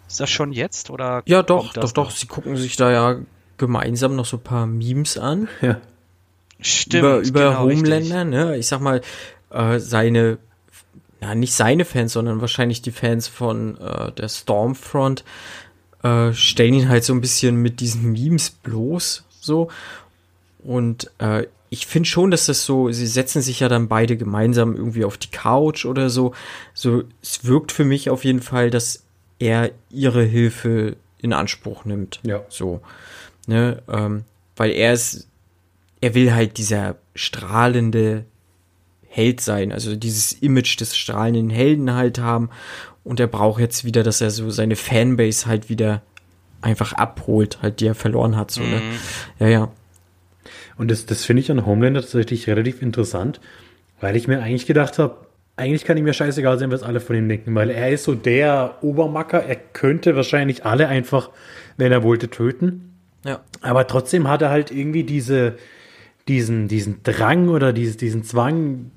[0.08, 1.22] ist das schon jetzt oder?
[1.26, 2.10] Ja, doch, doch, doch.
[2.10, 3.16] Sie gucken sich da ja
[3.56, 5.48] gemeinsam noch so ein paar Memes an.
[5.60, 5.76] Ja.
[6.62, 7.02] Stimmt.
[7.02, 8.24] über, über genau, Homelander, richtig.
[8.24, 8.56] ne?
[8.56, 9.00] Ich sag mal,
[9.50, 10.38] äh, seine,
[11.20, 15.24] ja, nicht seine Fans, sondern wahrscheinlich die Fans von äh, der Stormfront
[16.02, 19.68] äh, stellen ihn halt so ein bisschen mit diesen Memes bloß, so.
[20.62, 24.74] Und äh, ich finde schon, dass das so, sie setzen sich ja dann beide gemeinsam
[24.74, 26.34] irgendwie auf die Couch oder so.
[26.74, 29.04] So, es wirkt für mich auf jeden Fall, dass
[29.38, 32.20] er ihre Hilfe in Anspruch nimmt.
[32.24, 32.42] Ja.
[32.48, 32.80] So.
[33.46, 34.24] Ne, ähm,
[34.56, 35.28] weil er ist,
[36.00, 38.24] er will halt dieser strahlende
[39.08, 42.50] Held sein, also dieses Image des strahlenden Helden halt haben.
[43.02, 46.02] Und er braucht jetzt wieder, dass er so seine Fanbase halt wieder
[46.62, 48.80] einfach abholt, halt, die er verloren hat, so, ne?
[49.38, 49.72] Ja, ja.
[50.76, 53.40] Und das, das finde ich an Homelander tatsächlich relativ interessant,
[54.00, 55.16] weil ich mir eigentlich gedacht habe,
[55.56, 58.14] eigentlich kann ihm ja scheißegal sein, was alle von ihm denken, weil er ist so
[58.14, 61.30] der Obermacker, er könnte wahrscheinlich alle einfach,
[61.76, 62.94] wenn er wollte, töten.
[63.24, 63.40] Ja.
[63.60, 65.56] Aber trotzdem hat er halt irgendwie diese,
[66.28, 68.90] diesen, diesen Drang oder dieses, diesen Zwang,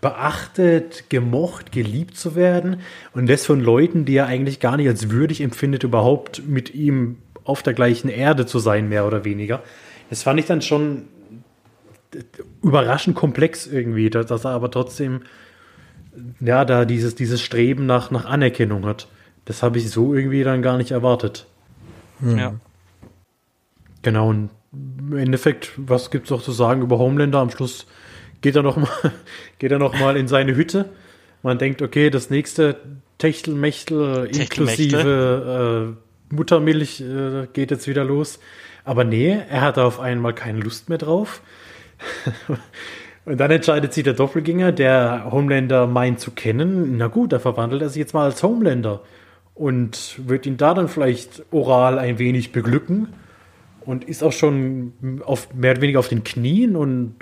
[0.00, 2.80] beachtet, gemocht, geliebt zu werden.
[3.14, 7.16] Und das von Leuten, die er eigentlich gar nicht als würdig empfindet, überhaupt mit ihm
[7.44, 9.62] auf der gleichen Erde zu sein, mehr oder weniger.
[10.10, 11.04] Das fand ich dann schon
[12.62, 15.22] überraschend komplex irgendwie, dass, dass er aber trotzdem
[16.40, 19.08] ja da dieses, dieses Streben nach, nach Anerkennung hat.
[19.44, 21.46] Das habe ich so irgendwie dann gar nicht erwartet.
[22.20, 22.54] Ja.
[24.02, 24.50] Genau, und
[25.10, 27.38] im Endeffekt, was gibt's noch zu sagen über Homelander?
[27.38, 27.86] Am Schluss
[28.40, 28.88] geht er noch mal,
[29.58, 30.86] geht er noch mal in seine Hütte.
[31.42, 32.76] Man denkt, okay, das nächste
[33.18, 35.96] Techtelmechtel inklusive
[36.30, 38.38] äh, Muttermilch äh, geht jetzt wieder los.
[38.84, 41.42] Aber nee, er hat auf einmal keine Lust mehr drauf.
[43.24, 46.96] Und dann entscheidet sich der Doppelgänger, der Homelander meint zu kennen.
[46.96, 49.02] Na gut, da verwandelt er sich jetzt mal als Homelander
[49.54, 53.08] und wird ihn da dann vielleicht oral ein wenig beglücken
[53.88, 54.92] und ist auch schon
[55.24, 57.16] auf, mehr oder weniger auf den Knien und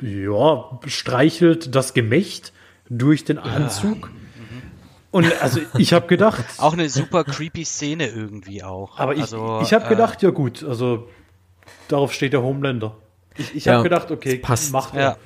[0.00, 2.54] ja, streichelt das Gemächt
[2.88, 4.10] durch den Anzug.
[5.10, 8.98] Und also ich habe gedacht, Auch eine super creepy Szene irgendwie auch.
[8.98, 11.08] aber ich, also, ich habe äh, gedacht, ja gut, also
[11.88, 12.96] darauf steht der Homelander.
[13.36, 14.72] Ich, ich Ja, habe gedacht, okay, passt.
[14.72, 15.18] macht Ja, er.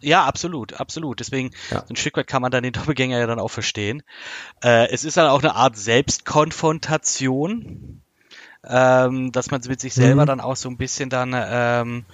[0.00, 1.20] ja, absolut, absolut.
[1.20, 1.80] Deswegen, Ja.
[1.80, 4.02] so ein Stück weit kann man dann den Doppelgänger ja dann auch verstehen.
[4.64, 8.01] Äh, es ist dann auch eine Art Selbstkonfrontation,
[8.68, 10.26] ähm, dass man mit sich selber Mhm.
[10.26, 12.04] dann auch so ein bisschen dann, ähm,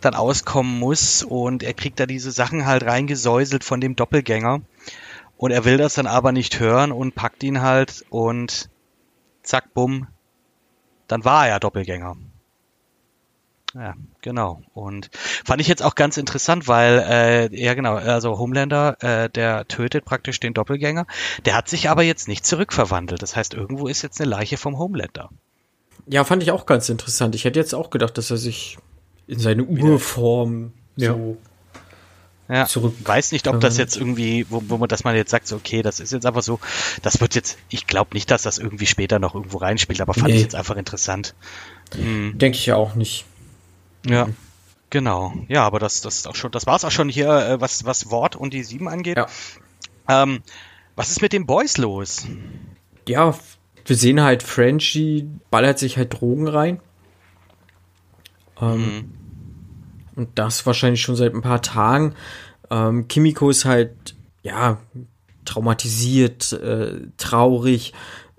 [0.00, 4.60] dann auskommen muss und er kriegt da diese Sachen halt reingesäuselt von dem Doppelgänger
[5.36, 8.70] und er will das dann aber nicht hören und packt ihn halt und
[9.42, 10.08] zack, bumm,
[11.08, 12.16] dann war er ja Doppelgänger.
[13.74, 14.62] Ja, genau.
[14.72, 15.10] Und
[15.44, 20.04] fand ich jetzt auch ganz interessant, weil, äh, ja genau, also Homelander, äh, der tötet
[20.04, 21.06] praktisch den Doppelgänger.
[21.44, 23.20] Der hat sich aber jetzt nicht zurückverwandelt.
[23.22, 25.28] Das heißt, irgendwo ist jetzt eine Leiche vom Homelander.
[26.06, 27.34] Ja, fand ich auch ganz interessant.
[27.34, 28.76] Ich hätte jetzt auch gedacht, dass er sich
[29.26, 31.12] in seine Urform Ja.
[31.14, 31.36] so
[32.46, 33.78] Ja, Zurück- weiß nicht, ob das verwandelt.
[33.78, 36.42] jetzt irgendwie, wo, wo man, dass man jetzt sagt, so, okay, das ist jetzt einfach
[36.42, 36.60] so,
[37.00, 40.26] das wird jetzt, ich glaube nicht, dass das irgendwie später noch irgendwo reinspielt, aber fand
[40.26, 40.34] Nee.
[40.34, 41.34] ich jetzt einfach interessant.
[41.94, 42.36] Hm.
[42.36, 43.24] denke ich ja auch nicht.
[44.06, 44.28] Ja,
[44.90, 45.32] genau.
[45.48, 48.10] Ja, aber das, das ist auch schon, das war's auch schon hier, äh, was, was
[48.10, 49.16] Wort und die sieben angeht.
[49.16, 49.26] Ja.
[50.08, 50.42] Ähm,
[50.96, 52.26] was ist mit den Boys los?
[53.08, 53.34] Ja,
[53.84, 56.80] wir sehen halt, Frenchie ballert sich halt Drogen rein.
[58.60, 59.12] Ähm,
[60.14, 62.14] Und das wahrscheinlich schon seit ein paar Tagen.
[62.70, 64.78] Ähm, Kimiko ist halt, ja,
[65.44, 67.92] traumatisiert, äh, traurig,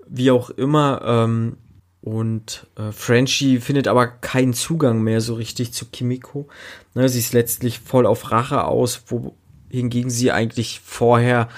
[0.08, 1.02] wie auch immer.
[1.04, 1.58] Ähm,
[2.00, 6.48] und äh, Frenchie findet aber keinen Zugang mehr so richtig zu Kimiko.
[6.94, 11.48] Ne, sie ist letztlich voll auf Rache aus, wohingegen sie eigentlich vorher,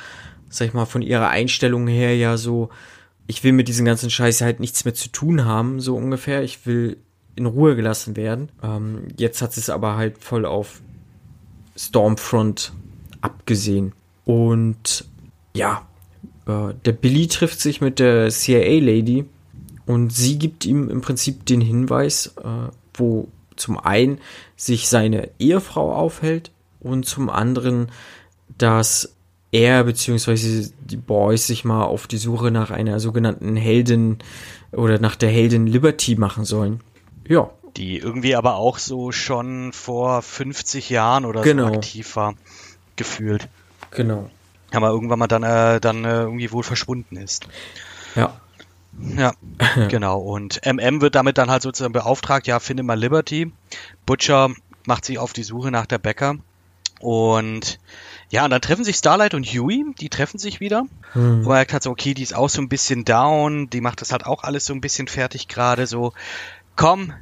[0.48, 2.70] sag ich mal, von ihrer Einstellung her ja so,
[3.28, 6.42] ich will mit diesem ganzen Scheiß halt nichts mehr zu tun haben, so ungefähr.
[6.42, 6.96] Ich will
[7.36, 8.48] in Ruhe gelassen werden.
[8.62, 10.80] Ähm, jetzt hat es aber halt voll auf
[11.76, 12.72] Stormfront
[13.20, 13.92] abgesehen.
[14.24, 15.04] Und
[15.54, 15.86] ja,
[16.46, 19.26] äh, der Billy trifft sich mit der CIA-Lady
[19.84, 24.18] und sie gibt ihm im Prinzip den Hinweis, äh, wo zum einen
[24.56, 27.90] sich seine Ehefrau aufhält und zum anderen,
[28.56, 29.14] dass
[29.52, 30.68] er bzw.
[30.80, 34.18] die Boys sich mal auf die Suche nach einer sogenannten Heldin
[34.72, 36.80] oder nach der Heldin Liberty machen sollen.
[37.26, 41.68] Ja, die irgendwie aber auch so schon vor 50 Jahren oder Genau.
[41.68, 42.34] so aktiv war,
[42.96, 43.48] gefühlt.
[43.90, 44.30] Genau.
[44.72, 47.46] Aber irgendwann mal dann, äh, dann äh, irgendwie wohl verschwunden ist.
[48.16, 48.38] Ja.
[49.16, 49.32] Ja,
[49.88, 50.18] genau.
[50.18, 53.52] Und MM wird damit dann halt sozusagen beauftragt, ja, finde mal Liberty.
[54.06, 54.50] Butcher
[54.86, 56.36] macht sich auf die Suche nach der Bäcker.
[57.00, 57.78] Und
[58.30, 60.84] ja, und dann treffen sich Starlight und Huey, die treffen sich wieder.
[61.12, 61.22] Hm.
[61.22, 64.00] Und man merkt halt so, okay, die ist auch so ein bisschen down, die macht
[64.00, 66.12] das halt auch alles so ein bisschen fertig gerade, so,
[66.76, 67.12] komm,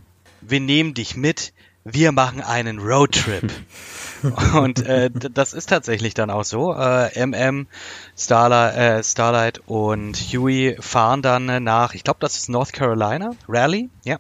[0.41, 1.53] wir nehmen dich mit,
[1.85, 3.53] wir machen einen Roadtrip.
[4.55, 6.75] und äh, das ist tatsächlich dann auch so.
[6.75, 7.69] Äh, MM,
[8.17, 13.31] Starlight, äh, Starlight und Huey fahren dann äh, nach, ich glaube, das ist North Carolina,
[13.49, 14.19] Raleigh, ja.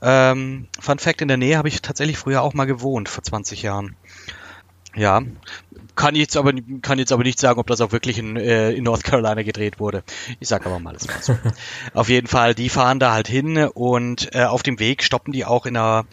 [0.00, 3.62] Ähm, Fun Fact, in der Nähe habe ich tatsächlich früher auch mal gewohnt, vor 20
[3.62, 3.96] Jahren.
[4.94, 5.22] Ja,
[5.98, 8.84] kann jetzt aber kann jetzt aber nicht sagen, ob das auch wirklich in, äh, in
[8.84, 10.04] North Carolina gedreht wurde.
[10.38, 11.36] Ich sag aber mal, es war so.
[11.92, 15.44] auf jeden Fall, die fahren da halt hin und äh, auf dem Weg stoppen die
[15.44, 16.06] auch in einer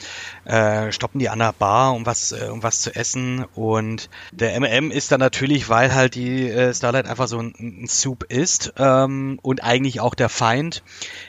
[0.46, 4.60] äh, stoppen die an einer Bar, um was äh, um was zu essen und der
[4.60, 8.74] MM ist dann natürlich, weil halt die äh, Starlight einfach so ein, ein Soup ist
[8.78, 10.82] ähm, und eigentlich auch der Feind,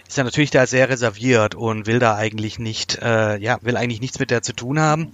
[0.09, 4.01] ist er natürlich da sehr reserviert und will da eigentlich nicht, äh, ja, will eigentlich
[4.01, 5.12] nichts mit der zu tun haben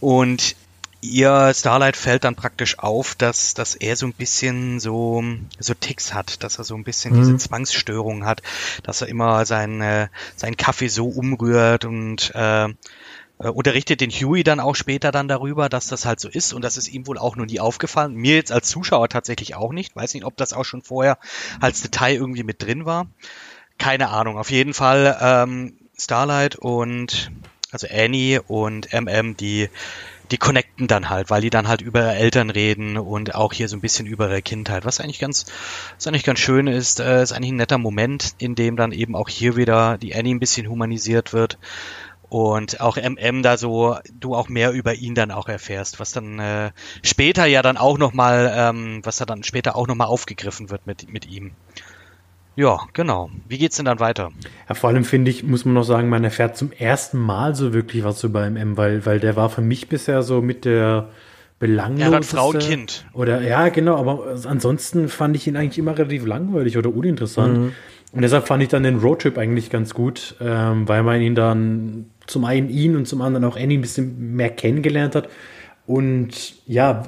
[0.00, 0.54] und
[1.04, 5.22] ihr Starlight fällt dann praktisch auf, dass, dass er so ein bisschen so,
[5.58, 7.18] so Ticks hat, dass er so ein bisschen Mhm.
[7.18, 8.42] diese Zwangsstörung hat,
[8.82, 12.72] dass er immer seinen, äh, seinen Kaffee so umrührt und äh, äh,
[13.48, 16.76] unterrichtet den Huey dann auch später dann darüber, dass das halt so ist und das
[16.76, 18.14] ist ihm wohl auch noch nie aufgefallen.
[18.14, 19.94] Mir jetzt als Zuschauer tatsächlich auch nicht.
[19.96, 21.18] Weiß nicht, ob das auch schon vorher
[21.60, 23.06] als Detail irgendwie mit drin war.
[23.78, 24.38] Keine Ahnung.
[24.38, 27.32] Auf jeden Fall ähm, Starlight und
[27.72, 29.68] also Annie und MM, die
[30.30, 33.76] die connecten dann halt, weil die dann halt über Eltern reden und auch hier so
[33.76, 35.46] ein bisschen über ihre Kindheit, was eigentlich ganz,
[35.96, 39.16] was eigentlich ganz schön ist, äh, ist eigentlich ein netter Moment, in dem dann eben
[39.16, 41.58] auch hier wieder die Annie ein bisschen humanisiert wird
[42.28, 46.38] und auch MM da so du auch mehr über ihn dann auch erfährst, was dann
[46.38, 50.06] äh, später ja dann auch noch mal, ähm, was da dann später auch noch mal
[50.06, 51.52] aufgegriffen wird mit mit ihm.
[52.56, 53.30] Ja, genau.
[53.48, 54.30] Wie geht's denn dann weiter?
[54.68, 57.72] Ja, vor allem finde ich, muss man noch sagen, man erfährt zum ersten Mal so
[57.72, 61.08] wirklich was über MM, weil, weil der war für mich bisher so mit der
[61.58, 62.12] belangloseste.
[62.12, 63.06] Er hat Frau und Kind.
[63.12, 67.72] Oder ja, genau, aber ansonsten fand ich ihn eigentlich immer relativ langweilig oder uninteressant.
[68.12, 72.06] Und deshalb fand ich dann den Roadtrip eigentlich ganz gut, ähm, weil man ihn dann
[72.26, 75.28] zum einen ihn und zum anderen auch Annie ein bisschen mehr kennengelernt hat.
[75.86, 77.02] Und ja,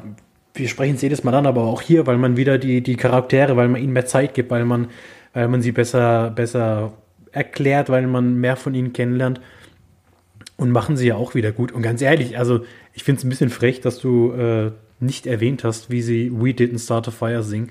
[0.54, 3.56] wir sprechen es jedes Mal an, aber auch hier, weil man wieder die, die Charaktere,
[3.56, 4.88] weil man ihnen mehr Zeit gibt, weil man,
[5.36, 6.94] weil man sie besser, besser
[7.30, 9.38] erklärt, weil man mehr von ihnen kennenlernt.
[10.56, 11.72] Und machen sie ja auch wieder gut.
[11.72, 15.62] Und ganz ehrlich, also ich finde es ein bisschen frech, dass du äh, nicht erwähnt
[15.62, 17.70] hast, wie sie We Didn't Start a Fire singen.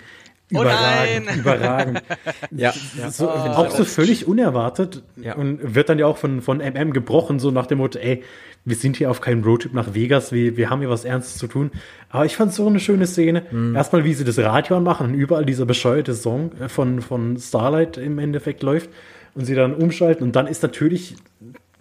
[0.54, 1.40] Oh Überragend, nein!
[1.40, 2.04] überragend.
[2.52, 3.10] Ja, ja.
[3.10, 5.34] So, ich auch so völlig unerwartet Ja.
[5.34, 8.22] und wird dann ja auch von, von MM gebrochen, so nach dem Motto, ey,
[8.66, 11.48] wir sind hier auf keinem Roadtrip nach Vegas, wir, wir haben hier was Ernstes zu
[11.48, 11.72] tun.
[12.10, 13.44] Aber ich fand es so eine schöne Szene.
[13.52, 13.76] Mhm.
[13.76, 17.98] Erstmal, wie sie das Radio anmachen und überall dieser bescheuerte Song äh, von, von Starlight
[17.98, 18.90] im Endeffekt läuft
[19.36, 21.16] und sie dann umschalten und dann ist natürlich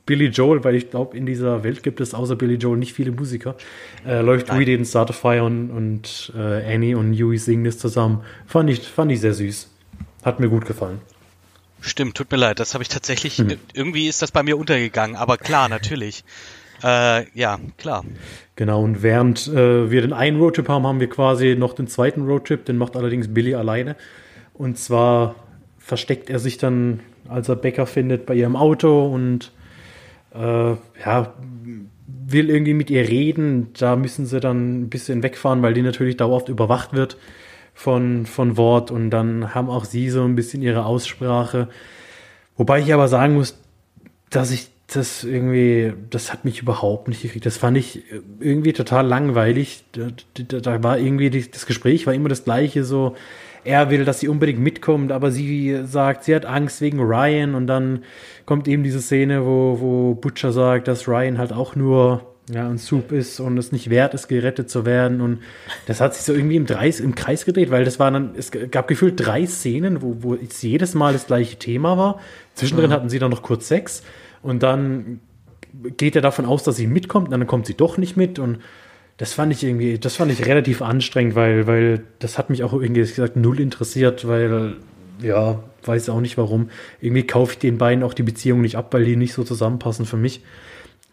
[0.06, 3.10] Billy Joel, weil ich glaube, in dieser Welt gibt es außer Billy Joel nicht viele
[3.10, 3.56] Musiker,
[4.06, 7.78] äh, läuft We Didn't Start a Fire und, und äh, Annie und Huey singen das
[7.78, 8.22] zusammen.
[8.46, 9.70] Fand ich, fand ich sehr süß.
[10.22, 11.00] Hat mir gut gefallen.
[11.80, 13.42] Stimmt, tut mir leid, das habe ich tatsächlich,
[13.74, 16.24] irgendwie ist das bei mir untergegangen, aber klar, natürlich.
[16.84, 18.04] Äh, ja, klar.
[18.56, 22.26] Genau, und während äh, wir den einen Roadtrip haben, haben wir quasi noch den zweiten
[22.26, 23.96] Roadtrip, den macht allerdings Billy alleine.
[24.52, 25.34] Und zwar
[25.78, 29.50] versteckt er sich dann, als er Becker findet, bei ihrem Auto und
[30.34, 30.72] äh,
[31.04, 31.32] ja,
[32.06, 33.72] will irgendwie mit ihr reden.
[33.78, 37.16] Da müssen sie dann ein bisschen wegfahren, weil die natürlich dauerhaft überwacht wird
[37.72, 41.68] von, von Wort und dann haben auch sie so ein bisschen ihre Aussprache.
[42.58, 43.58] Wobei ich aber sagen muss,
[44.28, 47.46] dass ich das irgendwie, das hat mich überhaupt nicht gekriegt.
[47.46, 48.02] Das fand ich
[48.38, 49.84] irgendwie total langweilig.
[49.92, 53.16] Da, da, da war irgendwie, die, das Gespräch war immer das gleiche, so,
[53.64, 57.66] er will, dass sie unbedingt mitkommt, aber sie sagt, sie hat Angst wegen Ryan und
[57.66, 58.04] dann
[58.44, 62.76] kommt eben diese Szene, wo, wo Butcher sagt, dass Ryan halt auch nur ja, ein
[62.76, 65.22] Soup ist und es nicht wert ist, gerettet zu werden.
[65.22, 65.38] Und
[65.86, 68.50] das hat sich so irgendwie im, Dreis, im Kreis gedreht, weil das waren dann, es
[68.50, 72.20] gab gefühlt drei Szenen, wo, wo es jedes Mal das gleiche Thema war.
[72.54, 74.02] Zwischendrin hatten sie dann noch kurz Sex
[74.44, 75.20] und dann
[75.96, 78.58] geht er davon aus, dass sie mitkommt, und dann kommt sie doch nicht mit und
[79.16, 82.72] das fand ich irgendwie, das fand ich relativ anstrengend, weil, weil das hat mich auch
[82.72, 84.76] irgendwie gesagt null interessiert, weil,
[85.22, 86.68] ja, weiß auch nicht warum.
[87.00, 90.04] Irgendwie kaufe ich den beiden auch die Beziehung nicht ab, weil die nicht so zusammenpassen
[90.04, 90.42] für mich.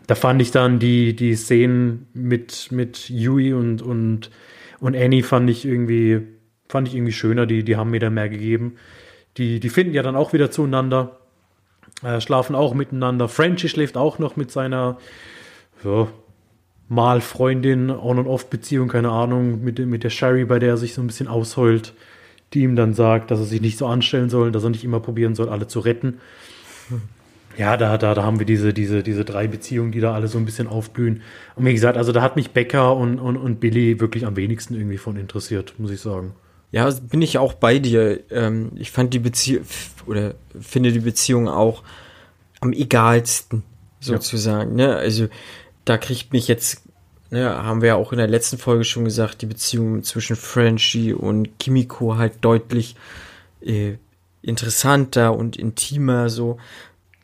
[0.08, 4.32] Da fand ich dann die, die Szenen mit, mit Yui und, und,
[4.80, 6.22] und Annie fand ich irgendwie,
[6.68, 8.76] fand ich irgendwie schöner, die, die haben mir da mehr gegeben.
[9.38, 11.21] Die, die finden ja dann auch wieder zueinander.
[12.04, 13.28] Äh, schlafen auch miteinander.
[13.28, 14.98] Frenchie schläft auch noch mit seiner
[15.84, 16.08] ja,
[16.90, 21.28] mal On-and-Off-Beziehung, keine Ahnung, mit, mit der Sherry, bei der er sich so ein bisschen
[21.28, 21.94] ausheult,
[22.54, 25.00] die ihm dann sagt, dass er sich nicht so anstellen soll, dass er nicht immer
[25.00, 26.20] probieren soll, alle zu retten.
[27.58, 30.38] Ja, da, da, da haben wir diese, diese, diese drei Beziehungen, die da alle so
[30.38, 31.22] ein bisschen aufblühen.
[31.56, 34.76] Und wie gesagt, also da hat mich Becker und, und, und Billy wirklich am wenigsten
[34.76, 36.34] irgendwie von interessiert, muss ich sagen.
[36.72, 38.20] Ja, bin ich auch bei dir.
[38.32, 39.66] Ähm, ich fand die Beziehung
[40.06, 41.84] oder finde die Beziehung auch
[42.62, 43.64] am egalsten,
[44.00, 44.78] sozusagen.
[44.78, 44.88] Ja.
[44.88, 44.96] Ne?
[44.96, 45.28] Also
[45.86, 46.84] da kriegt mich jetzt,
[47.30, 51.14] ne, haben wir ja auch in der letzten Folge schon gesagt, die Beziehung zwischen Frenchie
[51.14, 52.96] und Kimiko halt deutlich
[53.62, 53.96] äh,
[54.42, 56.58] interessanter und intimer so.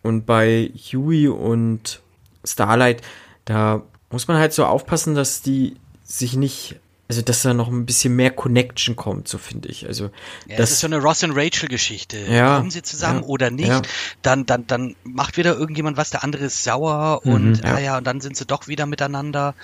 [0.03, 2.01] Und bei Huey und
[2.43, 3.01] Starlight,
[3.45, 6.79] da muss man halt so aufpassen, dass die sich nicht
[7.09, 9.87] also dass da noch ein bisschen mehr Connection kommt, so finde ich.
[9.87, 10.09] Also
[10.47, 12.17] ja, das ist so eine Ross und Rachel Geschichte.
[12.17, 13.69] Ja, Kommen sie zusammen ja, oder nicht?
[13.69, 13.81] ja.
[14.21, 17.97] Dann, dann, dann macht wieder irgendjemand was, der andere ist sauer Mhm, und ah ja,
[17.97, 19.55] und dann sind sie doch wieder miteinander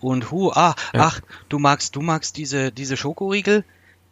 [0.00, 3.64] und hu, ah, ach, du magst, du magst diese, diese Schokoriegel?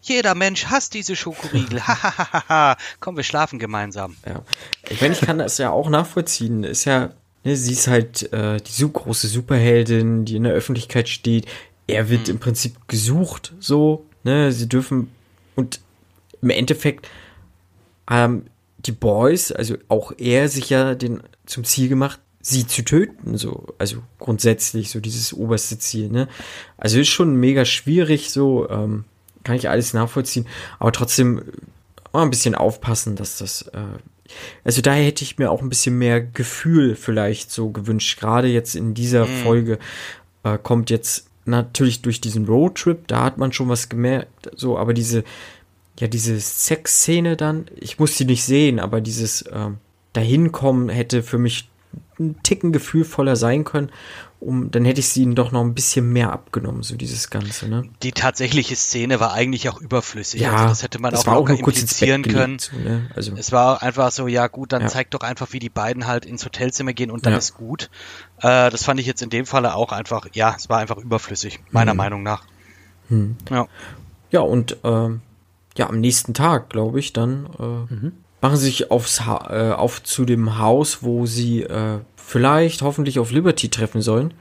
[0.03, 1.81] Jeder Mensch hasst diese Schokoriegel.
[1.87, 2.77] Hahaha.
[3.01, 4.17] Komm, wir schlafen gemeinsam.
[4.27, 4.43] Ja.
[4.89, 6.65] Ich meine, ich kann das ja auch nachvollziehen.
[6.65, 7.11] Ist ja,
[7.45, 11.47] ne, sie ist halt äh, die so große Superheldin, die in der Öffentlichkeit steht.
[11.91, 15.09] Er wird im Prinzip gesucht, so, ne, sie dürfen
[15.57, 15.81] und
[16.43, 17.09] im Endeffekt
[18.09, 18.47] haben
[18.79, 23.67] die Boys, also auch er sich ja den zum Ziel gemacht, sie zu töten, so,
[23.79, 26.29] also grundsätzlich so dieses oberste Ziel, ne.
[26.79, 29.05] Also ist schon mega schwierig, so, ähm,
[29.45, 30.47] kann ich alles nachvollziehen,
[30.79, 31.43] aber trotzdem äh,
[32.13, 33.99] mal ein bisschen aufpassen, dass das, äh,
[34.65, 38.19] also daher hätte ich mir auch ein bisschen mehr Gefühl vielleicht so gewünscht.
[38.21, 39.79] Gerade jetzt in dieser Folge
[40.45, 44.95] äh, kommt jetzt natürlich durch diesen Roadtrip, da hat man schon was gemerkt, so, aber
[44.95, 45.25] diese,
[45.99, 49.79] ja, diese Sexszene dann, ich muss sie nicht sehen, aber dieses ähm,
[50.13, 51.69] Dahinkommen hätte für mich
[52.19, 53.91] ein Ticken gefühlvoller sein können,
[54.41, 57.69] um, dann hätte ich sie ihnen doch noch ein bisschen mehr abgenommen, so dieses Ganze,
[57.69, 57.85] ne?
[58.03, 60.41] Die tatsächliche Szene war eigentlich auch überflüssig.
[60.41, 62.59] Ja, also das hätte man das auch auch locker Bett implizieren können.
[62.59, 63.07] so, ne?
[63.15, 64.89] Also, Es war einfach so, ja gut, dann Ja.
[64.89, 67.39] zeig doch einfach, wie die beiden halt ins Hotelzimmer gehen und dann Ja.
[67.39, 67.91] ist gut.
[68.39, 71.61] Äh, das fand ich jetzt in dem Falle auch einfach, ja, es war einfach überflüssig,
[71.71, 71.99] meiner Mhm.
[71.99, 72.45] Meinung nach.
[73.09, 73.37] Hm.
[73.51, 73.67] Ja.
[74.31, 75.21] Ja, und ähm,
[75.77, 77.95] ja, am nächsten Tag, glaube ich, dann äh,
[78.41, 83.19] machen sie sich aufs ha äh, auf zu dem Haus, wo sie äh, vielleicht hoffentlich
[83.19, 84.35] auf Liberty treffen sollen.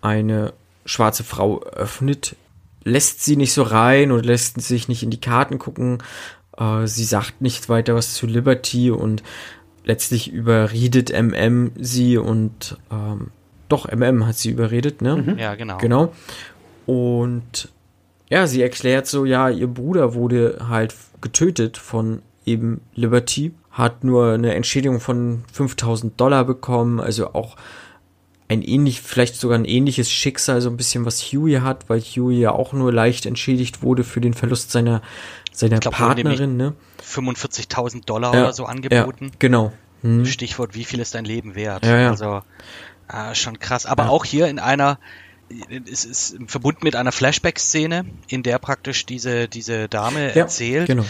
[0.00, 0.52] Eine
[0.84, 2.36] schwarze Frau öffnet,
[2.84, 5.98] lässt sie nicht so rein oder lässt sich nicht in die Karten gucken.
[6.56, 9.22] Äh, sie sagt nicht weiter was zu Liberty und
[9.84, 13.30] letztlich überredet MM sie und ähm,
[13.68, 15.36] doch, MM hat sie überredet, ne?
[15.38, 15.78] Ja, genau.
[15.78, 16.12] Genau.
[16.84, 17.70] Und
[18.28, 24.32] ja, sie erklärt so, ja, ihr Bruder wurde halt getötet von eben Liberty, hat nur
[24.32, 27.56] eine Entschädigung von 5000 Dollar bekommen, also auch
[28.48, 32.38] ein ähnlich, vielleicht sogar ein ähnliches Schicksal, so ein bisschen was Huey hat, weil Huey
[32.38, 35.00] ja auch nur leicht entschädigt wurde für den Verlust seiner,
[35.52, 36.74] seiner glaub, Partnerin, ne?
[37.02, 39.26] 45.000 Dollar Ja, oder so angeboten.
[39.26, 39.72] Ja, genau.
[40.02, 40.26] Hm.
[40.26, 41.86] Stichwort, wie viel ist dein Leben wert?
[41.86, 42.10] Ja, ja.
[42.10, 42.42] Also,
[43.08, 43.86] ah, schon krass.
[43.86, 44.98] Aber auch hier in einer,
[45.90, 51.04] es ist verbunden mit einer Flashback-Szene, in der praktisch diese, diese Dame Ja, erzählt, genau.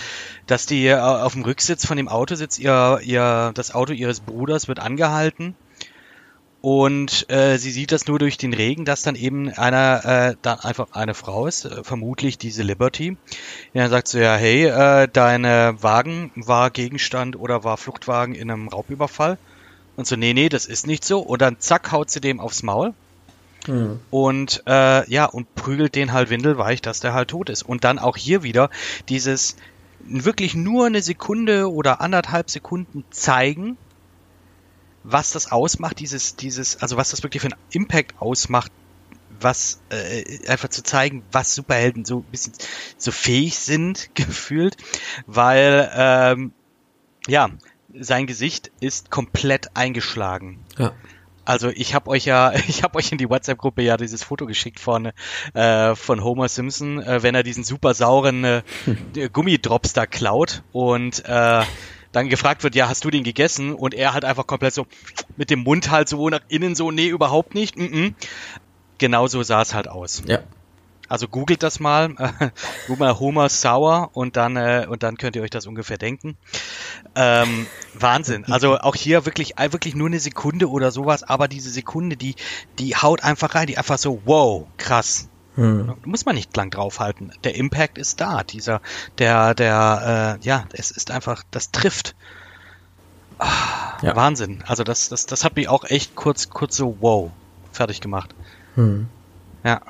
[0.46, 4.20] dass die äh, auf dem Rücksitz von dem Auto sitzt, ihr, ihr, das Auto ihres
[4.20, 5.54] Bruders wird angehalten.
[6.60, 10.60] Und äh, sie sieht das nur durch den Regen, dass dann eben einer, äh, dann
[10.60, 13.16] einfach eine Frau ist, äh, vermutlich diese Liberty.
[13.74, 18.48] Die dann sagt so, ja, hey, äh, dein Wagen war Gegenstand oder war Fluchtwagen in
[18.48, 19.38] einem Raubüberfall.
[19.96, 21.18] Und so, nee, nee, das ist nicht so.
[21.18, 22.94] Und dann zack, haut sie dem aufs Maul.
[23.66, 24.00] Hm.
[24.10, 27.62] Und äh, ja, und prügelt den halt windelweich, dass der halt tot ist.
[27.62, 28.70] Und dann auch hier wieder
[29.08, 29.56] dieses
[30.00, 33.76] wirklich nur eine Sekunde oder anderthalb Sekunden zeigen,
[35.04, 38.72] was das ausmacht, dieses, dieses, also was das wirklich für einen Impact ausmacht,
[39.40, 42.52] was äh, einfach zu zeigen, was Superhelden so ein bisschen
[42.96, 44.76] so fähig sind, gefühlt,
[45.26, 46.52] weil ähm,
[47.26, 47.50] ja,
[47.98, 50.60] sein Gesicht ist komplett eingeschlagen.
[50.78, 50.92] Ja.
[51.44, 54.80] Also ich habe euch ja, ich habe euch in die WhatsApp-Gruppe ja dieses Foto geschickt
[54.80, 55.12] von
[55.54, 58.62] äh, von Homer Simpson, äh, wenn er diesen super sauren äh,
[59.32, 61.62] Gummidrops da klaut und äh,
[62.12, 63.74] dann gefragt wird, ja, hast du den gegessen?
[63.74, 64.86] Und er halt einfach komplett so
[65.36, 67.76] mit dem Mund halt so nach innen so, nee, überhaupt nicht.
[67.78, 68.14] Mm -mm.
[68.98, 70.22] Genau so sah es halt aus.
[70.26, 70.40] Ja.
[71.12, 72.08] Also googelt das mal,
[72.86, 76.38] googelt mal Homer Sauer und dann äh, und dann könnt ihr euch das ungefähr denken.
[77.14, 78.46] Ähm, Wahnsinn.
[78.50, 82.34] Also auch hier wirklich äh, wirklich nur eine Sekunde oder sowas, aber diese Sekunde, die
[82.78, 85.28] die haut einfach rein, die einfach so wow, krass.
[85.56, 85.92] Hm.
[86.06, 87.30] Muss man nicht lang draufhalten.
[87.44, 88.42] Der Impact ist da.
[88.42, 88.80] Dieser,
[89.18, 92.14] der, der, äh, ja, es ist einfach, das trifft.
[93.38, 94.16] ja.
[94.16, 94.64] Wahnsinn.
[94.66, 97.30] Also das, das, das hat mich auch echt kurz, kurz so wow
[97.70, 98.34] fertig gemacht.
[98.76, 99.10] Hm.
[99.62, 99.82] Ja,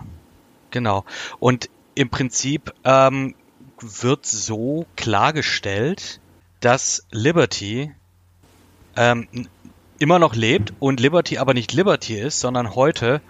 [0.73, 1.05] genau.
[1.39, 3.35] Und im Prinzip ähm,
[3.81, 6.21] wird so klargestellt,
[6.61, 7.93] dass Liberty
[8.97, 9.29] ähm,
[9.99, 13.21] immer noch lebt und Liberty aber nicht Liberty ist, sondern heute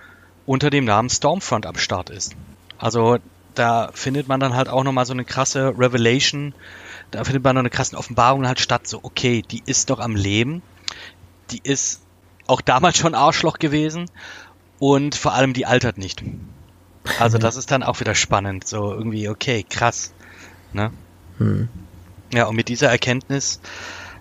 [0.47, 2.35] unter dem Namen Stormfront am Start ist.
[2.79, 3.19] Also
[3.55, 6.55] da findet man dann halt auch nochmal so eine krasse Revelation,
[7.11, 10.17] da findet man noch eine krasse Offenbarung halt statt, so okay, die ist doch am
[10.17, 10.63] Leben,
[11.51, 12.03] die ist
[12.47, 14.11] auch damals schon Arschloch gewesen
[14.79, 16.25] und vor allem die altert nicht.
[17.19, 20.13] Also das ist dann auch wieder spannend, so irgendwie, okay, krass.
[20.73, 20.93] Ne?
[21.39, 21.69] Hm.
[22.33, 23.61] Ja, und mit dieser Erkenntnis,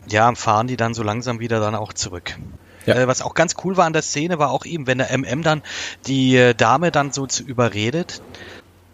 [0.09, 2.37] ja, fahren die dann so langsam wieder dann auch zurück.
[2.85, 2.95] Ja.
[2.95, 5.43] Äh, was auch ganz cool war an der Szene, war auch eben, wenn der MM
[5.43, 5.61] dann
[6.07, 8.21] die äh, Dame dann so zu überredet,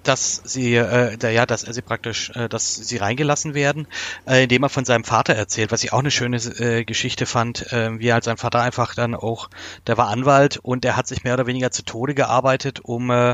[0.07, 3.87] dass sie, äh, da, ja, dass er sie praktisch, äh, dass sie reingelassen werden,
[4.25, 7.71] äh, indem er von seinem Vater erzählt, was ich auch eine schöne äh, Geschichte fand,
[7.73, 9.49] äh, wie halt sein Vater einfach dann auch,
[9.85, 13.31] der war Anwalt und er hat sich mehr oder weniger zu Tode gearbeitet, um, äh,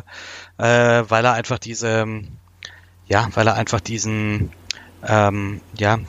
[0.57, 2.05] äh, weil er einfach diese,
[3.07, 4.51] ja, weil er einfach diesen,
[5.05, 5.99] ähm, ja,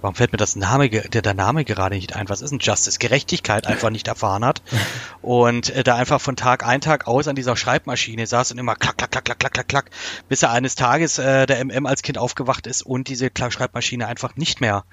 [0.00, 2.28] warum fällt mir das Name, der, der Name gerade nicht ein?
[2.28, 2.98] Was ist denn Justice?
[2.98, 4.62] Gerechtigkeit einfach nicht erfahren hat.
[5.22, 8.74] Und äh, da einfach von Tag ein, Tag aus an dieser Schreibmaschine saß und immer
[8.74, 9.90] klack, klack, klack, klack, klack, klack, klack,
[10.28, 14.36] bis er eines Tages äh, der MM als Kind aufgewacht ist und diese Schreibmaschine einfach
[14.36, 14.84] nicht mehr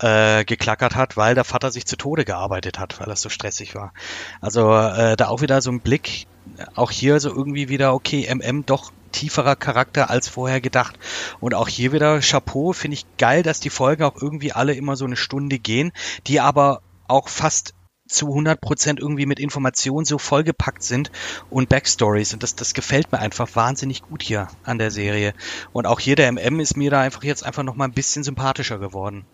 [0.00, 3.74] äh, geklackert hat, weil der Vater sich zu Tode gearbeitet hat, weil das so stressig
[3.74, 3.92] war.
[4.40, 6.26] Also äh, da auch wieder so ein Blick,
[6.74, 10.98] auch hier so irgendwie wieder, okay, MM doch tieferer Charakter als vorher gedacht.
[11.40, 14.96] Und auch hier wieder Chapeau, finde ich geil, dass die Folgen auch irgendwie alle immer
[14.96, 15.92] so eine Stunde gehen,
[16.26, 17.74] die aber auch fast
[18.12, 21.10] zu 100 Prozent irgendwie mit Informationen so vollgepackt sind
[21.50, 22.32] und Backstories.
[22.34, 25.34] Und das, das gefällt mir einfach wahnsinnig gut hier an der Serie.
[25.72, 28.22] Und auch hier der MM ist mir da einfach jetzt einfach noch mal ein bisschen
[28.22, 29.24] sympathischer geworden.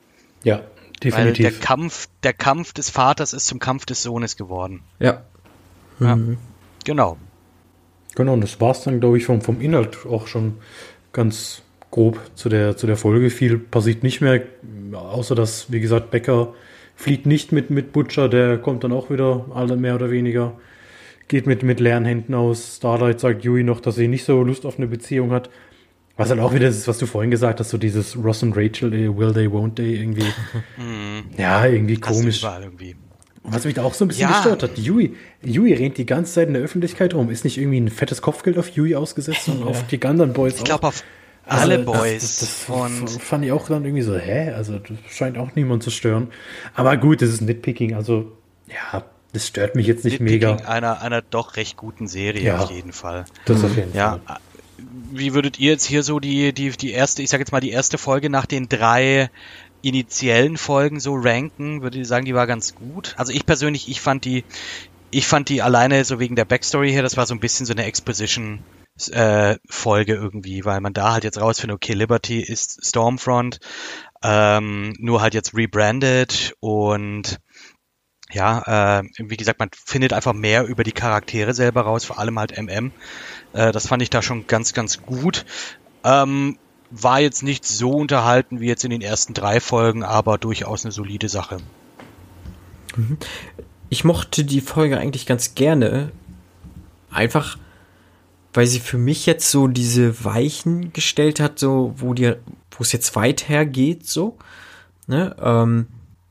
[0.45, 0.63] Ja,
[1.03, 1.15] definitiv.
[1.15, 4.83] Weil der Kampf, der Kampf des Vaters ist zum Kampf des Sohnes geworden.
[4.99, 5.25] Ja.
[5.99, 6.17] ja.
[6.17, 6.39] Mhm.
[6.85, 7.19] Genau.
[8.19, 10.55] Genau, und das war es dann, glaube ich, vom, vom Inhalt auch schon
[11.13, 11.63] ganz
[11.93, 13.31] grob zu der, zu der Folge.
[13.31, 14.43] Viel passiert nicht mehr,
[14.93, 16.53] außer dass, wie gesagt, Becker
[16.97, 20.55] flieht nicht mit, mit Butcher, der kommt dann auch wieder, alle mehr oder weniger.
[21.29, 22.79] Geht mit, mit leeren Händen aus.
[22.79, 25.49] Starlight sagt Yui noch, dass sie nicht so Lust auf eine Beziehung hat.
[26.17, 28.93] Was dann auch wieder ist, was du vorhin gesagt hast, so dieses Ross und Rachel,
[28.95, 30.27] eh, will they, won't they, irgendwie.
[31.39, 32.43] ja, irgendwie komisch.
[32.43, 32.97] Irgendwie.
[33.51, 34.37] Was mich da auch so ein bisschen ja.
[34.37, 37.31] gestört hat, Yui, Yui rennt die ganze Zeit in der Öffentlichkeit rum.
[37.31, 39.67] Ist nicht irgendwie ein fettes Kopfgeld auf Yui ausgesetzt und ja.
[39.67, 41.03] auf die anderen Boys Ich glaube auf
[41.49, 42.23] also, alle Boys.
[42.23, 44.51] Das, das, das und fand ich auch dann irgendwie so, hä?
[44.51, 46.29] Also das scheint auch niemand zu stören.
[46.75, 47.95] Aber gut, das ist Nitpicking.
[47.95, 48.33] Also
[48.69, 50.69] ja, das stört mich jetzt nicht Nitpicking mega.
[50.69, 53.25] Einer, einer doch recht guten Serie ja, auf jeden Fall.
[53.47, 54.21] Das auf jeden ja.
[54.25, 54.37] Fall.
[55.11, 57.71] Wie würdet ihr jetzt hier so die, die, die erste, ich sag jetzt mal die
[57.71, 59.31] erste Folge nach den drei
[59.83, 63.15] initiellen Folgen so ranken, würde ich sagen, die war ganz gut.
[63.17, 64.45] Also ich persönlich, ich fand die,
[65.11, 67.73] ich fand die alleine so wegen der Backstory her, das war so ein bisschen so
[67.73, 68.61] eine Exposition
[69.11, 73.61] äh, Folge irgendwie, weil man da halt jetzt rausfindet, okay, Liberty ist Stormfront,
[74.23, 77.39] ähm, nur halt jetzt rebranded und
[78.31, 82.39] ja, äh, wie gesagt, man findet einfach mehr über die Charaktere selber raus, vor allem
[82.39, 82.93] halt MM.
[83.55, 85.47] Äh, das fand ich da schon ganz, ganz gut.
[86.05, 86.59] Ähm,
[86.91, 90.93] war jetzt nicht so unterhalten wie jetzt in den ersten drei Folgen, aber durchaus eine
[90.93, 91.59] solide Sache.
[92.97, 93.19] Mhm.
[93.91, 96.13] Ich mochte die Folge eigentlich ganz gerne.
[97.11, 97.59] Einfach,
[98.53, 102.39] weil sie für mich jetzt so diese Weichen gestellt hat, so wo dir,
[102.71, 104.37] wo es jetzt weit hergeht, so.
[105.07, 105.35] Ne?
[105.41, 105.87] Ähm,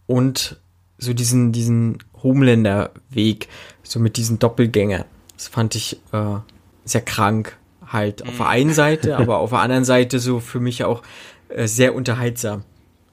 [0.06, 0.58] und
[1.00, 3.48] so diesen, diesen Homelander-Weg,
[3.84, 5.06] so mit diesen Doppelgänger.
[5.36, 6.38] Das fand ich äh,
[6.86, 8.52] sehr krank halt auf der mhm.
[8.52, 11.04] einen Seite, aber auf der anderen Seite so für mich auch
[11.50, 12.64] äh, sehr unterhaltsam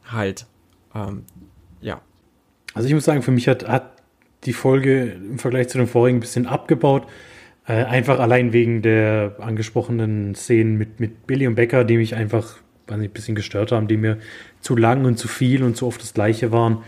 [0.04, 0.46] halt.
[0.94, 1.24] Ähm,
[1.80, 2.00] ja.
[2.74, 3.92] Also ich muss sagen, für mich hat, hat
[4.44, 7.06] die Folge im Vergleich zu den vorigen ein bisschen abgebaut.
[7.66, 12.58] Äh, einfach allein wegen der angesprochenen Szenen mit, mit Billy und Becker, die mich einfach
[12.86, 14.18] weiß nicht, ein bisschen gestört haben, die mir
[14.60, 16.78] zu lang und zu viel und zu oft das gleiche waren.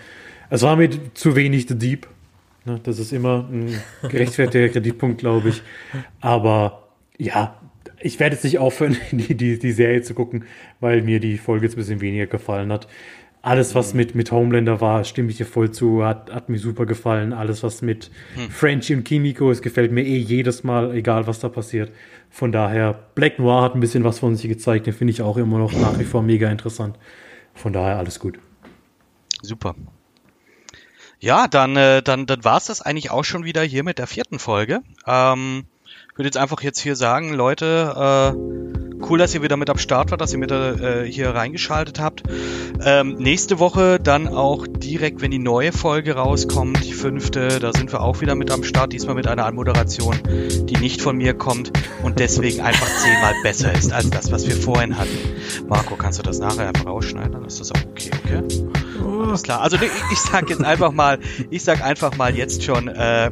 [0.51, 2.07] Es war mir zu wenig The Deep.
[2.64, 5.62] Ne, das ist immer ein gerechtfertigter Kreditpunkt, glaube ich.
[6.20, 7.61] Aber ja,
[8.01, 10.45] ich werde jetzt nicht aufhören, die, die, die Serie zu gucken,
[10.81, 12.89] weil mir die Folge jetzt ein bisschen weniger gefallen hat.
[13.43, 13.99] Alles, was mhm.
[13.99, 17.33] mit, mit Homelander war, stimme ich dir voll zu, hat, hat mir super gefallen.
[17.33, 18.51] Alles, was mit hm.
[18.51, 21.93] Frenchie und Kimiko ist, gefällt mir eh jedes Mal, egal was da passiert.
[22.29, 25.37] Von daher, Black Noir hat ein bisschen was von sich gezeigt, den finde ich auch
[25.37, 26.99] immer noch nach wie vor mega interessant.
[27.55, 28.39] Von daher alles gut.
[29.43, 29.77] Super.
[31.21, 34.07] Ja, dann, äh, dann, dann war es das eigentlich auch schon wieder hier mit der
[34.07, 34.81] vierten Folge.
[35.07, 35.67] Ähm,
[36.17, 38.57] würde jetzt einfach jetzt hier sagen, Leute, äh,
[39.09, 42.23] Cool, dass ihr wieder mit am Start wart, dass ihr mit äh, hier reingeschaltet habt.
[42.83, 47.93] Ähm, nächste Woche dann auch direkt, wenn die neue Folge rauskommt, die fünfte, da sind
[47.93, 51.73] wir auch wieder mit am Start, diesmal mit einer Anmoderation, die nicht von mir kommt
[52.03, 55.19] und deswegen einfach zehnmal besser ist als das, was wir vorhin hatten.
[55.69, 57.33] Marco, kannst du das nachher einfach rausschneiden?
[57.33, 58.43] Dann ist das auch okay, okay?
[59.07, 59.61] Alles klar.
[59.61, 61.19] Also ich, ich sag jetzt einfach mal,
[61.51, 63.31] ich sag einfach mal jetzt schon, äh,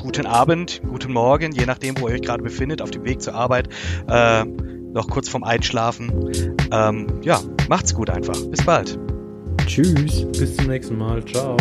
[0.00, 3.34] guten Abend, guten Morgen, je nachdem, wo ihr euch gerade befindet, auf dem Weg zur
[3.34, 3.68] Arbeit,
[4.08, 6.30] äh, noch kurz vorm Einschlafen.
[6.72, 8.40] Ähm, ja, macht's gut einfach.
[8.46, 8.98] Bis bald.
[9.66, 10.26] Tschüss.
[10.32, 11.24] Bis zum nächsten Mal.
[11.24, 11.56] Ciao.